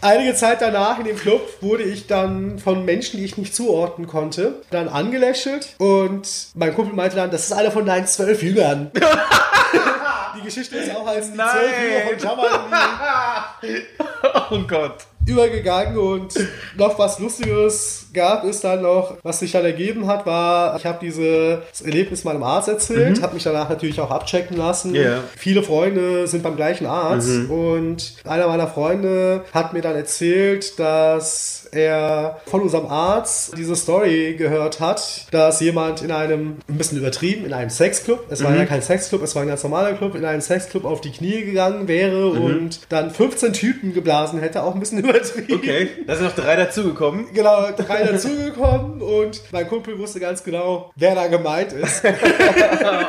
[0.00, 4.08] einige Zeit danach in dem Club wurde ich dann von Menschen, die ich nicht zuordnen
[4.08, 5.74] konnte, dann angelächelt.
[5.78, 8.90] Und mein Kumpel meinte dann, das ist einer von deinen zwölf Jüngern.
[10.38, 11.48] Die Geschichte ist auch als die Nein.
[11.48, 13.44] zwölf Jünger von Jamal
[14.50, 14.96] Oh Gott.
[15.26, 16.34] Übergegangen und
[16.76, 20.98] noch was Lustiges gab es dann noch, was sich dann ergeben hat, war, ich habe
[21.00, 24.94] dieses Erlebnis meinem Arzt erzählt, habe mich danach natürlich auch abchecken lassen.
[24.94, 25.22] Ja.
[25.36, 31.68] Viele Freunde sind beim gleichen Arzt und einer meiner Freunde hat mir dann erzählt, dass
[31.72, 37.44] er von unserem Arzt diese Story gehört hat, dass jemand in einem, ein bisschen übertrieben,
[37.44, 40.24] in einem Sexclub, es war ja kein Sexclub, es war ein ganz normaler Club, in
[40.24, 44.80] einem Sexclub auf die Knie gegangen wäre und dann 15 Typen geblasen hätte, auch ein
[44.80, 45.15] bisschen übertrieben.
[45.16, 45.54] Übertrieben.
[45.54, 47.26] Okay, da sind noch drei dazugekommen.
[47.32, 52.02] Genau, drei dazugekommen und mein Kumpel wusste ganz genau, wer da gemeint ist.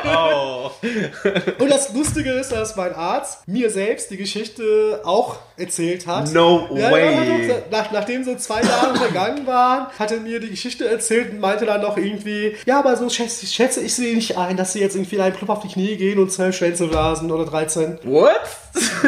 [0.06, 0.70] Oh.
[1.58, 6.32] Und das Lustige ist, dass mein Arzt mir selbst die Geschichte auch erzählt hat.
[6.32, 7.52] No Ja, way.
[7.70, 11.66] nach, nachdem so zwei Jahre vergangen waren, hat er mir die Geschichte erzählt und meinte
[11.66, 14.94] dann noch irgendwie, ja, aber so schätze, schätze ich sie nicht ein, dass sie jetzt
[14.94, 17.98] irgendwie in einen Club auf die Knie gehen und zwölf Schwänze blasen oder 13.
[18.04, 18.30] What?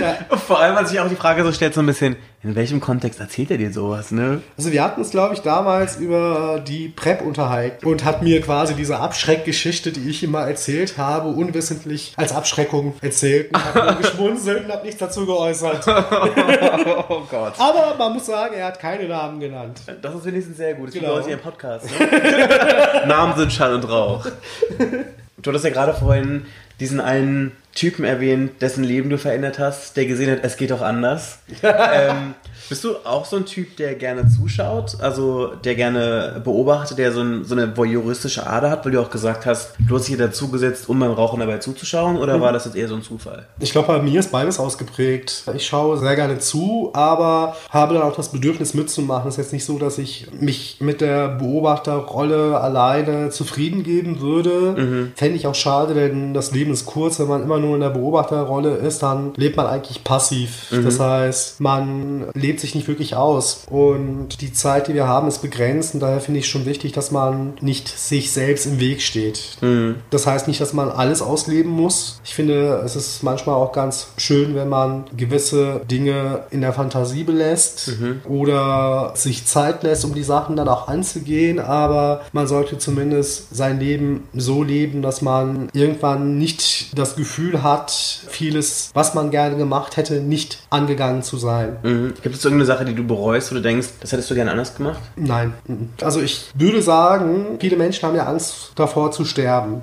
[0.01, 0.19] Ja.
[0.47, 3.21] Vor allem, als sich auch die Frage so stellt, so ein bisschen, in welchem Kontext
[3.21, 4.41] erzählt er dir sowas, ne?
[4.57, 8.75] Also wir hatten uns, glaube ich, damals über die PrEP unterhalten und hat mir quasi
[8.75, 14.65] diese Abschreckgeschichte, die ich immer erzählt habe, unwissentlich als Abschreckung erzählt und hat nur geschmunzelt
[14.65, 15.85] und hat nichts dazu geäußert.
[17.09, 17.55] Oh Gott.
[17.59, 19.81] Aber man muss sagen, er hat keine Namen genannt.
[20.01, 20.89] Das ist wenigstens sehr gut.
[20.89, 21.21] Das Genau.
[21.25, 21.87] hier im Podcast.
[21.99, 23.07] Ne?
[23.07, 24.27] Namen sind Schall und Rauch.
[25.43, 26.47] Du hattest ja gerade vorhin
[26.79, 30.83] diesen einen Typen erwähnt, dessen Leben du verändert hast, der gesehen hat, es geht auch
[30.83, 31.39] anders.
[31.63, 32.35] ähm,
[32.71, 34.97] bist du auch so ein Typ, der gerne zuschaut?
[35.01, 39.11] Also der gerne beobachtet, der so, ein, so eine voyeuristische Ader hat, weil du auch
[39.11, 42.17] gesagt hast, du hast dich hier dazugesetzt, um beim Rauchen dabei zuzuschauen?
[42.17, 43.47] Oder war das jetzt eher so ein Zufall?
[43.59, 45.43] Ich glaube, bei mir ist beides ausgeprägt.
[45.53, 49.29] Ich schaue sehr gerne zu, aber habe dann auch das Bedürfnis mitzumachen.
[49.29, 55.11] Es ist jetzt nicht so, dass ich mich mit der Beobachterrolle alleine zufrieden geben würde.
[55.17, 57.19] Fände ich auch schade, denn das Leben ist kurz.
[57.19, 60.69] Wenn man immer nur in der Beobachterrolle ist, dann lebt man eigentlich passiv.
[60.71, 63.65] Das heißt, man lebt sich nicht wirklich aus.
[63.71, 65.95] Und die Zeit, die wir haben, ist begrenzt.
[65.95, 69.59] Und daher finde ich schon wichtig, dass man nicht sich selbst im Weg steht.
[70.11, 72.21] Das heißt nicht, dass man alles ausleben muss.
[72.25, 77.25] Ich finde, es ist manchmal auch ganz schön, wenn man gewisse Dinge in der Fantasie
[77.25, 77.93] belässt
[78.29, 81.59] oder sich Zeit lässt, um die Sachen dann auch anzugehen.
[81.59, 87.91] Aber man sollte zumindest sein Leben so leben, dass man irgendwann nicht das Gefühl hat,
[88.29, 91.77] vieles, was man gerne gemacht hätte, nicht angegangen zu sein.
[91.83, 92.15] Mhm.
[92.23, 94.75] Gibt es irgendeine Sache, die du bereust, wo du denkst, das hättest du gerne anders
[94.75, 95.01] gemacht?
[95.17, 95.55] Nein.
[95.67, 95.91] mhm.
[96.03, 99.83] Also ich würde sagen, viele Menschen haben ja Angst davor zu sterben.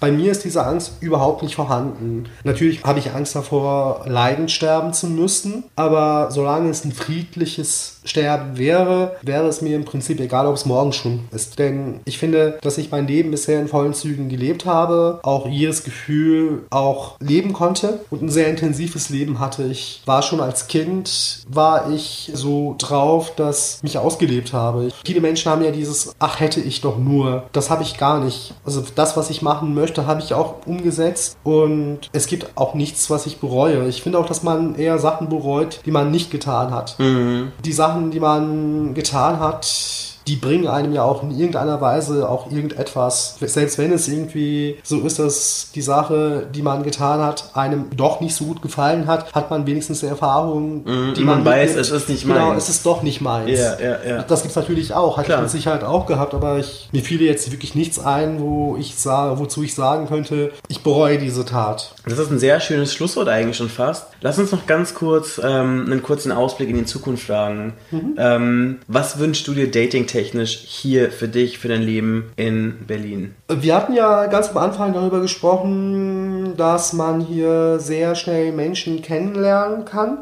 [0.00, 2.26] Bei mir ist diese Angst überhaupt nicht vorhanden.
[2.44, 8.56] Natürlich habe ich Angst davor, leidend sterben zu müssen, aber solange es ein friedliches Sterben
[8.56, 11.58] wäre, wäre es mir im Prinzip egal, ob es morgen schon ist.
[11.58, 15.84] Denn ich finde, dass ich mein Leben bisher in vollen Zügen gelebt habe, auch jedes
[15.84, 19.64] Gefühl auch leben konnte und ein sehr intensives Leben hatte.
[19.64, 24.88] Ich war schon als Kind, war ich so drauf, dass mich ausgelebt habe.
[25.04, 27.44] Viele Menschen haben ja dieses, ach hätte ich doch nur.
[27.52, 28.54] Das habe ich gar nicht.
[28.64, 33.10] Also das, was ich machen möchte, habe ich auch umgesetzt und es gibt auch nichts,
[33.10, 33.88] was ich bereue.
[33.88, 36.96] Ich finde auch, dass man eher Sachen bereut, die man nicht getan hat.
[36.98, 42.50] Die Sachen, die man getan hat, die bringen einem ja auch in irgendeiner Weise auch
[42.50, 43.36] irgendetwas.
[43.40, 48.20] Selbst wenn es irgendwie so ist, dass die Sache, die man getan hat, einem doch
[48.20, 50.84] nicht so gut gefallen hat, hat man wenigstens eine Erfahrung,
[51.16, 51.80] die man weiß, mitnimmt.
[51.86, 52.64] es ist nicht Genau, meins.
[52.64, 53.58] es ist doch nicht meins.
[53.58, 54.22] Ja, ja, ja.
[54.22, 55.38] Das gibt es natürlich auch, hat Klar.
[55.38, 58.96] ich mit Sicherheit auch gehabt, aber ich, mir fiel jetzt wirklich nichts ein, wo ich
[58.96, 61.94] sage, wozu ich sagen könnte, ich bereue diese Tat.
[62.06, 64.06] Das ist ein sehr schönes Schlusswort eigentlich schon fast.
[64.20, 67.72] Lass uns noch ganz kurz ähm, einen kurzen Ausblick in die Zukunft wagen.
[68.18, 69.70] Ähm, was wünschst du dir
[70.18, 73.34] datingtechnisch hier für dich, für dein Leben in Berlin?
[73.48, 79.84] Wir hatten ja ganz am Anfang darüber gesprochen, dass man hier sehr schnell Menschen kennenlernen
[79.84, 80.18] kann.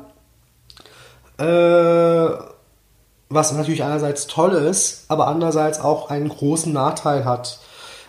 [1.39, 2.37] Äh,
[3.29, 7.59] was natürlich einerseits toll ist, aber andererseits auch einen großen Nachteil hat.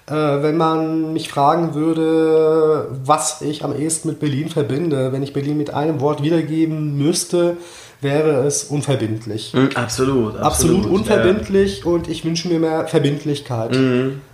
[0.08, 5.34] Äh, wenn man mich fragen würde, was ich am ehesten mit Berlin verbinde, wenn ich
[5.34, 7.58] Berlin mit einem Wort wiedergeben müsste,
[8.02, 9.54] wäre es unverbindlich.
[9.54, 10.86] Hm, absolut, Absolut absolut.
[10.86, 13.78] unverbindlich und ich wünsche mir mehr Verbindlichkeit.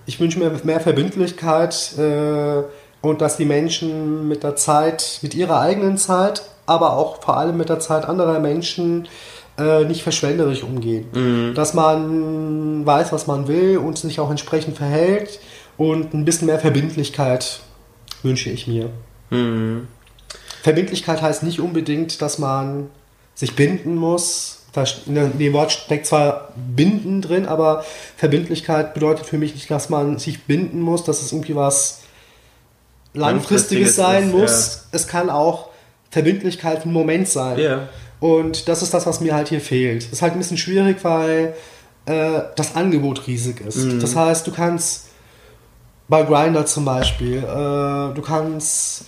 [0.05, 2.64] Ich wünsche mir mehr Verbindlichkeit äh,
[3.01, 7.57] und dass die Menschen mit der Zeit, mit ihrer eigenen Zeit, aber auch vor allem
[7.57, 9.07] mit der Zeit anderer Menschen
[9.57, 11.53] äh, nicht verschwenderisch umgehen.
[11.53, 15.39] Dass man weiß, was man will und sich auch entsprechend verhält
[15.78, 17.59] und ein bisschen mehr Verbindlichkeit
[18.24, 18.89] wünsche ich mir.
[20.64, 22.89] Verbindlichkeit heißt nicht unbedingt, dass man
[23.36, 24.60] sich binden muss.
[24.74, 27.86] Da In dem Wort steckt zwar binden drin, aber
[28.18, 32.02] Verbindlichkeit bedeutet für mich nicht, dass man sich binden muss, dass es irgendwie was
[33.14, 34.88] Langfristiges Langfristiges sein ist, muss.
[34.92, 35.70] Es kann auch
[36.10, 37.60] Verbindlichkeit ein Moment sein.
[37.60, 37.90] Ja.
[38.20, 40.06] Und das ist das, was mir halt hier fehlt.
[40.06, 41.56] Das ist halt ein bisschen schwierig, weil
[42.06, 43.78] äh, das Angebot riesig ist.
[43.78, 44.00] Mhm.
[44.00, 45.08] Das heißt, du kannst
[46.08, 47.44] bei Grindr zum Beispiel, äh,
[48.14, 49.06] du kannst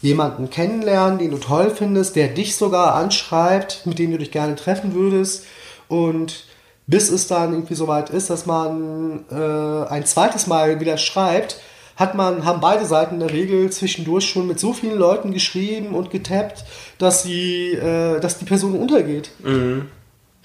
[0.00, 4.54] jemanden kennenlernen, den du toll findest, der dich sogar anschreibt, mit dem du dich gerne
[4.54, 5.44] treffen würdest.
[5.88, 6.44] Und
[6.86, 11.60] bis es dann irgendwie soweit ist, dass man äh, ein zweites Mal wieder schreibt,
[11.96, 15.94] hat man, haben beide Seiten in der Regel zwischendurch schon mit so vielen Leuten geschrieben
[15.94, 16.64] und getappt,
[16.98, 19.32] dass sie, äh, dass die Person untergeht.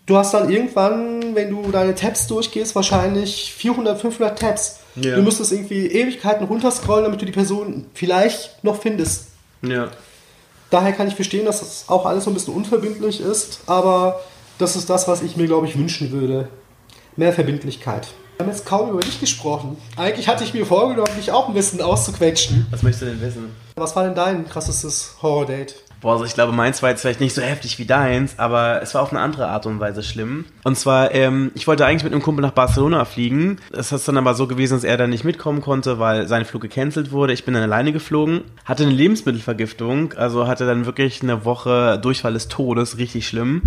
[0.08, 4.80] du hast dann irgendwann, wenn du deine Tabs durchgehst, wahrscheinlich 400, 500 Tabs.
[4.96, 5.16] Ja.
[5.16, 9.33] Du müsstest irgendwie Ewigkeiten runterscrollen, damit du die Person vielleicht noch findest.
[9.66, 9.90] Ja.
[10.70, 14.22] Daher kann ich verstehen, dass das auch alles so ein bisschen unverbindlich ist, aber
[14.58, 16.48] das ist das, was ich mir, glaube ich, wünschen würde.
[17.16, 18.08] Mehr Verbindlichkeit.
[18.38, 19.78] Wir haben jetzt kaum über dich gesprochen.
[19.96, 22.66] Eigentlich hatte ich mir vorgenommen, dich auch ein bisschen auszuquetschen.
[22.72, 23.56] Was möchtest du denn wissen?
[23.76, 25.76] Was war denn dein krassestes Horror-Date?
[26.04, 28.94] Boah, also ich glaube, meins war jetzt vielleicht nicht so heftig wie deins, aber es
[28.94, 30.44] war auf eine andere Art und Weise schlimm.
[30.66, 33.60] Und zwar, ähm, ich wollte eigentlich mit einem Kumpel nach Barcelona fliegen.
[33.72, 36.62] Es ist dann aber so gewesen, dass er dann nicht mitkommen konnte, weil sein Flug
[36.62, 37.32] gecancelt wurde.
[37.32, 42.34] Ich bin dann alleine geflogen, hatte eine Lebensmittelvergiftung, also hatte dann wirklich eine Woche Durchfall
[42.34, 43.62] des Todes, richtig schlimm.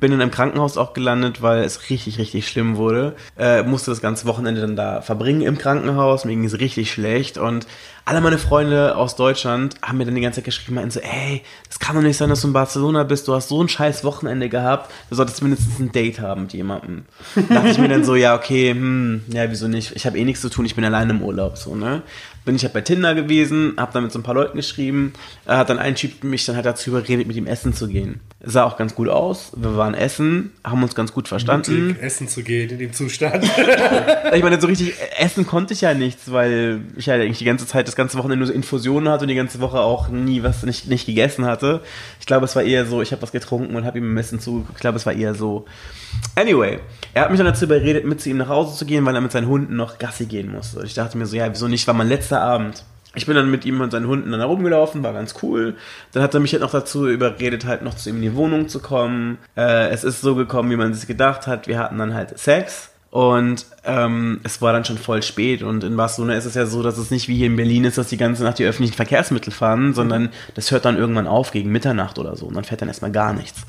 [0.00, 3.14] Bin dann im Krankenhaus auch gelandet, weil es richtig, richtig schlimm wurde.
[3.38, 6.24] Äh, musste das ganze Wochenende dann da verbringen im Krankenhaus.
[6.24, 7.66] Mir ging es richtig schlecht und
[8.06, 11.42] alle meine Freunde aus Deutschland haben mir dann die ganze Zeit geschrieben, meinten so, ey,
[11.68, 14.04] das kann doch nicht sein, dass du in Barcelona bist, du hast so ein scheiß
[14.04, 17.04] Wochenende gehabt, du solltest mindestens ein Date haben mit jemandem.
[17.34, 20.24] Da dachte ich mir dann so, ja, okay, hm, ja, wieso nicht, ich habe eh
[20.24, 22.02] nichts zu tun, ich bin alleine im Urlaub, so, ne.
[22.44, 25.14] Bin ich halt bei Tinder gewesen, hab dann mit so ein paar Leuten geschrieben,
[25.46, 28.20] hat dann ein Typ mich dann halt dazu überredet, mit ihm essen zu gehen.
[28.46, 31.86] Sah auch ganz gut aus, wir waren essen, haben uns ganz gut verstanden.
[31.86, 33.42] Mutig, essen zu gehen in dem Zustand.
[34.34, 37.66] Ich meine, so richtig essen konnte ich ja nichts, weil ich ja eigentlich die ganze
[37.66, 40.64] Zeit, das ganze Wochenende nur so Infusionen hatte und die ganze Woche auch nie was
[40.64, 41.80] nicht, nicht gegessen hatte.
[42.20, 44.38] Ich glaube, es war eher so, ich habe was getrunken und habe ihm im Essen
[44.38, 44.74] zugeguckt.
[44.74, 45.64] Ich glaube, es war eher so.
[46.36, 46.78] Anyway,
[47.14, 49.20] er hat mich dann dazu überredet, mit zu ihm nach Hause zu gehen, weil er
[49.20, 50.82] mit seinen Hunden noch Gassi gehen musste.
[50.84, 51.86] Ich dachte mir so, ja, wieso nicht?
[51.86, 52.84] War mein letzter Abend.
[53.16, 55.76] Ich bin dann mit ihm und seinen Hunden dann herumgelaufen, war ganz cool.
[56.12, 58.68] Dann hat er mich halt noch dazu überredet, halt noch zu ihm in die Wohnung
[58.68, 59.38] zu kommen.
[59.56, 61.68] Äh, es ist so gekommen, wie man sich gedacht hat.
[61.68, 62.90] Wir hatten dann halt Sex.
[63.14, 66.82] Und ähm, es war dann schon voll spät und in Barcelona ist es ja so,
[66.82, 69.52] dass es nicht wie hier in Berlin ist, dass die ganze Nacht die öffentlichen Verkehrsmittel
[69.52, 72.88] fahren, sondern das hört dann irgendwann auf gegen Mitternacht oder so und dann fährt dann
[72.88, 73.66] erstmal gar nichts.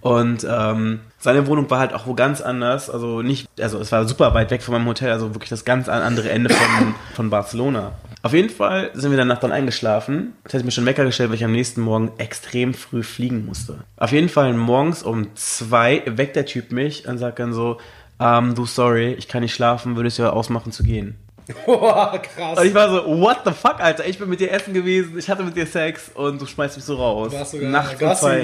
[0.00, 4.08] Und ähm, seine Wohnung war halt auch wo ganz anders, also nicht, also es war
[4.08, 7.92] super weit weg von meinem Hotel, also wirklich das ganz andere Ende von, von Barcelona.
[8.26, 10.32] Auf jeden Fall sind wir danach dann eingeschlafen.
[10.42, 13.46] Das hätte ich mir schon Wecker gestellt, weil ich am nächsten Morgen extrem früh fliegen
[13.46, 13.84] musste.
[13.98, 17.78] Auf jeden Fall morgens um zwei weckt der Typ mich und sagt dann so,
[18.18, 21.14] ähm, du sorry, ich kann nicht schlafen, würdest du ja ausmachen zu gehen.
[21.66, 22.58] Boah, krass.
[22.58, 24.04] Und ich war so, what the fuck, Alter?
[24.04, 26.84] Ich bin mit dir essen gewesen, ich hatte mit dir Sex und du schmeißt mich
[26.84, 27.32] so raus.
[27.32, 28.40] Nachts um zwei.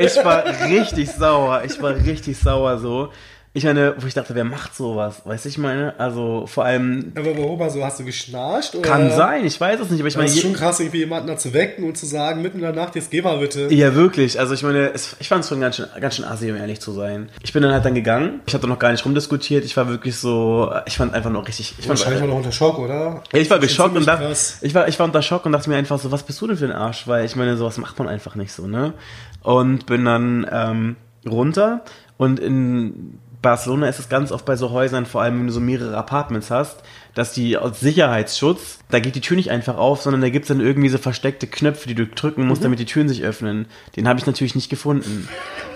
[0.00, 1.62] Ich war richtig sauer.
[1.64, 3.12] Ich war richtig sauer so.
[3.52, 5.22] Ich meine, wo ich dachte, wer macht sowas?
[5.24, 5.98] Weißt du, ich meine?
[5.98, 7.84] Also vor allem, Aber warum also?
[7.84, 8.76] Hast du geschnarcht?
[8.76, 8.88] Oder?
[8.88, 11.26] kann sein, ich weiß es nicht, aber ich meine, Das ist schon krass, irgendwie jemanden
[11.26, 13.66] da zu wecken und zu sagen, mitten in der Nacht, jetzt geh mal bitte.
[13.74, 14.38] Ja, wirklich.
[14.38, 16.80] Also ich meine, es, ich fand es schon ganz schön, ganz schön assi, um ehrlich
[16.80, 17.28] zu sein.
[17.42, 18.40] Ich bin dann halt dann gegangen.
[18.46, 19.64] Ich hatte noch gar nicht rumdiskutiert.
[19.64, 22.52] Ich war wirklich so, ich fand einfach nur richtig, ich fand, Wahrscheinlich war noch unter
[22.52, 23.24] Schock, oder?
[23.32, 25.68] Ja, ich war Das geschockt und dachte, ich war, ich war unter Schock und dachte
[25.68, 27.08] mir einfach so, was bist du denn für ein Arsch?
[27.08, 28.94] Weil ich meine, sowas macht man einfach nicht so, ne?
[29.42, 30.96] Und bin dann ähm,
[31.28, 31.82] runter
[32.16, 35.60] und in Barcelona ist es ganz oft bei so Häusern, vor allem wenn du so
[35.60, 36.82] mehrere Apartments hast,
[37.14, 40.60] dass die aus Sicherheitsschutz, da geht die Tür nicht einfach auf, sondern da gibt's dann
[40.60, 43.66] irgendwie so versteckte Knöpfe, die du drücken musst, damit die Türen sich öffnen.
[43.96, 45.28] Den habe ich natürlich nicht gefunden.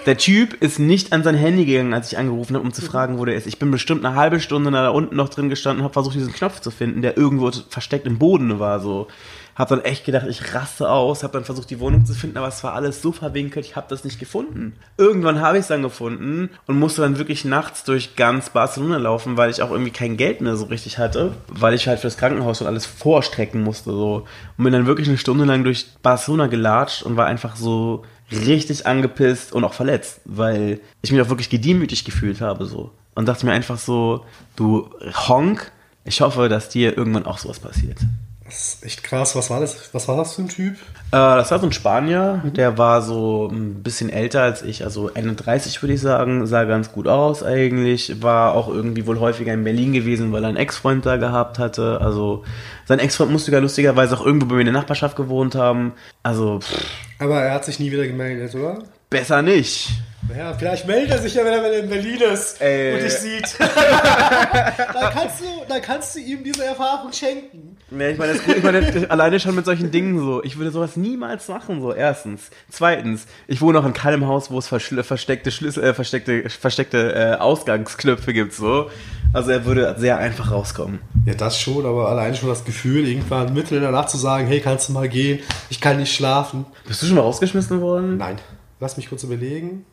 [0.07, 3.18] Der Typ ist nicht an sein Handy gegangen, als ich angerufen habe, um zu fragen,
[3.18, 3.46] wo der ist.
[3.46, 6.61] Ich bin bestimmt eine halbe Stunde da unten noch drin gestanden, habe versucht, diesen Knopf
[6.61, 9.09] zu finden, der irgendwo versteckt im Boden war, so.
[9.57, 12.48] Hab dann echt gedacht, ich raste aus, hab dann versucht, die Wohnung zu finden, aber
[12.48, 14.74] es war alles so verwinkelt, ich hab das nicht gefunden.
[14.98, 19.36] Irgendwann habe ich es dann gefunden und musste dann wirklich nachts durch ganz Barcelona laufen,
[19.36, 22.61] weil ich auch irgendwie kein Geld mehr so richtig hatte, weil ich halt fürs Krankenhaus
[22.61, 24.26] und alles vorstrecken musste, so.
[24.59, 28.87] Und bin dann wirklich eine Stunde lang durch Barcelona gelatscht und war einfach so richtig
[28.87, 32.91] angepisst und auch verletzt, weil ich mich auch wirklich gedemütigt gefühlt habe, so.
[33.14, 34.25] Und dachte mir einfach so,
[34.57, 34.91] du
[35.29, 35.70] Honk,
[36.05, 37.99] ich hoffe, dass dir irgendwann auch sowas passiert.
[38.45, 39.35] Das ist echt krass.
[39.37, 39.93] Was war das?
[39.95, 40.77] Was war das für ein Typ?
[41.15, 45.15] Äh, das war so ein Spanier, der war so ein bisschen älter als ich, also
[45.15, 49.62] 31 würde ich sagen, sah ganz gut aus eigentlich, war auch irgendwie wohl häufiger in
[49.62, 52.01] Berlin gewesen, weil er einen Ex-Freund da gehabt hatte.
[52.01, 52.43] Also
[52.85, 55.93] sein Ex-Freund musste ja lustigerweise auch irgendwo bei mir in der Nachbarschaft gewohnt haben.
[56.25, 56.85] Also pff,
[57.21, 58.83] Aber er hat sich nie wieder gemeldet, oder?
[59.11, 59.90] Besser nicht.
[60.34, 62.94] Ja, vielleicht meldet er sich ja, wenn er in Berlin ist Ey.
[62.94, 63.57] und dich sieht.
[63.59, 67.76] dann, kannst du, dann kannst du ihm diese Erfahrung schenken.
[67.90, 68.57] Ja, ich meine, das.
[68.57, 70.42] Ich meine, alleine schon mit solchen Dingen so.
[70.42, 71.92] Ich würde sowas niemals machen, so.
[71.92, 72.50] Erstens.
[72.70, 77.34] Zweitens, ich wohne auch in keinem Haus, wo es versteckte Schlüssel, äh, versteckte, versteckte äh,
[77.34, 78.90] Ausgangsknöpfe gibt, so.
[79.34, 81.00] Also er würde sehr einfach rauskommen.
[81.26, 84.46] Ja, das schon, aber allein schon das Gefühl, irgendwann mitten in der Nacht zu sagen,
[84.46, 85.40] hey, kannst du mal gehen?
[85.70, 86.64] Ich kann nicht schlafen.
[86.86, 88.16] Bist du schon mal rausgeschmissen worden?
[88.16, 88.38] Nein.
[88.81, 89.85] Lass mich kurz überlegen.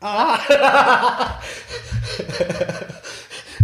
[0.00, 0.38] Ah!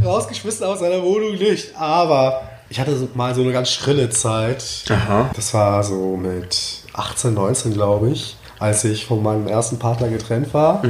[0.05, 1.77] Rausgeschmissen aus seiner Wohnung nicht.
[1.77, 4.85] Aber ich hatte so, mal so eine ganz schrille Zeit.
[4.91, 5.31] Aha.
[5.35, 6.57] Das war so mit
[6.95, 8.37] 18, 19, glaube ich.
[8.59, 10.83] als ich von meinem ersten Partner getrennt war.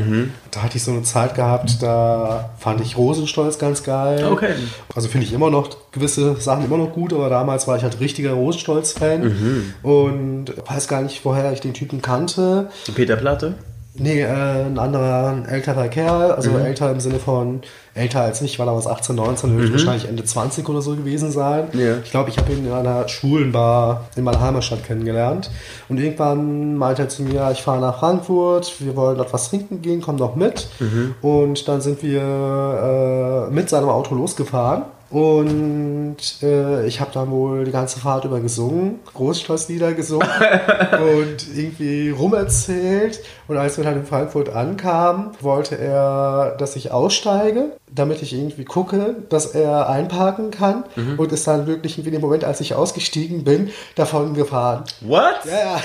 [0.51, 4.27] Da hatte ich so eine Zeit gehabt, da fand ich Rosenstolz ganz geil.
[4.31, 4.55] Okay.
[4.95, 7.99] Also finde ich immer noch gewisse Sachen immer noch gut, aber damals war ich halt
[7.99, 12.71] richtiger Rosenstolz-Fan und weiß gar nicht, woher ich den Typen kannte.
[12.95, 13.55] Peter Platte?
[13.95, 17.61] Nee, äh, ein anderer, ein älterer Kerl, also älter im Sinne von
[17.95, 21.69] älter als ich, war damals 18, 19, wird wahrscheinlich Ende 20 oder so gewesen sein.
[21.75, 21.99] Ja.
[22.03, 25.51] Ich glaube, ich habe ihn in einer schwulen Bar in meiner Heimatstadt kennengelernt.
[25.91, 29.83] Und irgendwann meinte er zu mir, ich fahre nach Frankfurt, wir wollen dort was trinken
[29.83, 30.69] gehen, komm doch mit.
[31.21, 34.85] Und dann sind wir äh, mit seinem Auto losgefahren.
[35.13, 40.27] Und äh, ich habe dann wohl die ganze Fahrt über gesungen, Großschlosslieder gesungen
[40.93, 43.21] und irgendwie rumerzählt.
[43.47, 48.65] Und als wir dann in Frankfurt ankamen, wollte er, dass ich aussteige, damit ich irgendwie
[48.65, 50.85] gucke, dass er einparken kann.
[51.19, 54.85] Und ist dann wirklich in dem Moment, als ich ausgestiegen bin, davon gefahren.
[55.03, 55.45] What?
[55.45, 55.83] Ja, ja.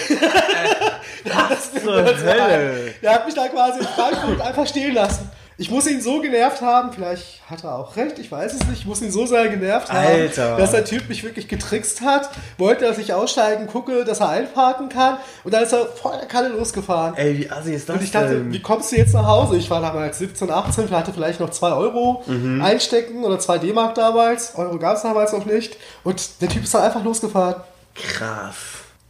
[1.50, 2.94] Was zur Hölle?
[3.02, 5.30] Der hat mich da quasi in Frankfurt einfach stehen lassen.
[5.60, 8.82] Ich muss ihn so genervt haben, vielleicht hat er auch recht, ich weiß es nicht,
[8.82, 10.56] ich muss ihn so sehr genervt haben, Alter.
[10.56, 12.30] dass der Typ mich wirklich getrickst hat,
[12.60, 16.28] wollte, dass ich aussteigen gucke, dass er einparken kann und dann ist er voll der
[16.28, 17.16] Kanne losgefahren.
[17.18, 18.54] Ey, wie assi ist das Und ich dachte, denn?
[18.54, 19.58] wie kommst du jetzt nach Hause?
[19.58, 22.62] Ich war damals 17, 18, hatte vielleicht noch 2 Euro Mhm.
[22.62, 24.54] einstecken oder 2 D-Mark damals.
[24.56, 25.76] Euro gab es damals noch nicht.
[26.04, 27.64] Und der Typ ist dann einfach losgefahren.
[27.96, 28.56] Krass.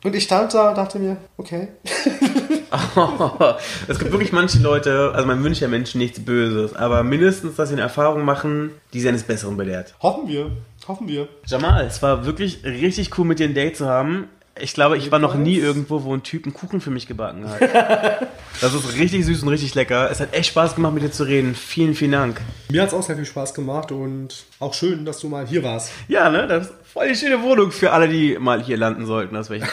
[0.04, 1.68] Und ich stand da und dachte mir, okay.
[3.88, 7.70] es gibt wirklich manche Leute, also man wünscht ja Menschen nichts Böses, aber mindestens, dass
[7.70, 9.96] sie eine Erfahrung machen, die sie eines Besseren belehrt.
[10.02, 10.52] Hoffen wir.
[10.88, 11.28] Hoffen wir.
[11.46, 14.30] Jamal, es war wirklich richtig cool, mit dir ein Date zu haben.
[14.60, 17.50] Ich glaube, ich war noch nie irgendwo, wo ein Typ einen Kuchen für mich gebacken
[17.50, 18.28] hat.
[18.60, 20.10] Das ist richtig süß und richtig lecker.
[20.10, 21.54] Es hat echt Spaß gemacht, mit dir zu reden.
[21.54, 22.42] Vielen, vielen Dank.
[22.72, 25.62] Mir hat es auch sehr viel Spaß gemacht und auch schön, dass du mal hier
[25.64, 25.92] warst.
[26.08, 26.48] Ja, ne?
[26.48, 29.36] Das ist voll die schöne Wohnung für alle, die mal hier landen sollten.
[29.36, 29.72] Das wäre ich.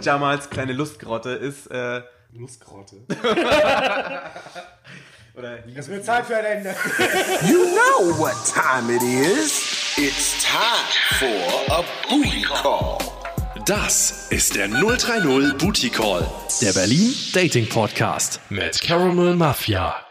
[0.00, 1.66] Jamals kleine Lustgrotte ist.
[1.66, 2.00] Äh,
[2.32, 2.96] Lustgrotte.
[5.36, 6.74] oder Es wird Zeit für ein Ende.
[7.46, 9.79] You know what time it is.
[9.96, 10.86] It's time
[11.18, 12.98] for a booty call.
[13.66, 16.26] Das ist der 030 Booty Call,
[16.62, 20.09] der Berlin Dating Podcast mit Caramel Mafia.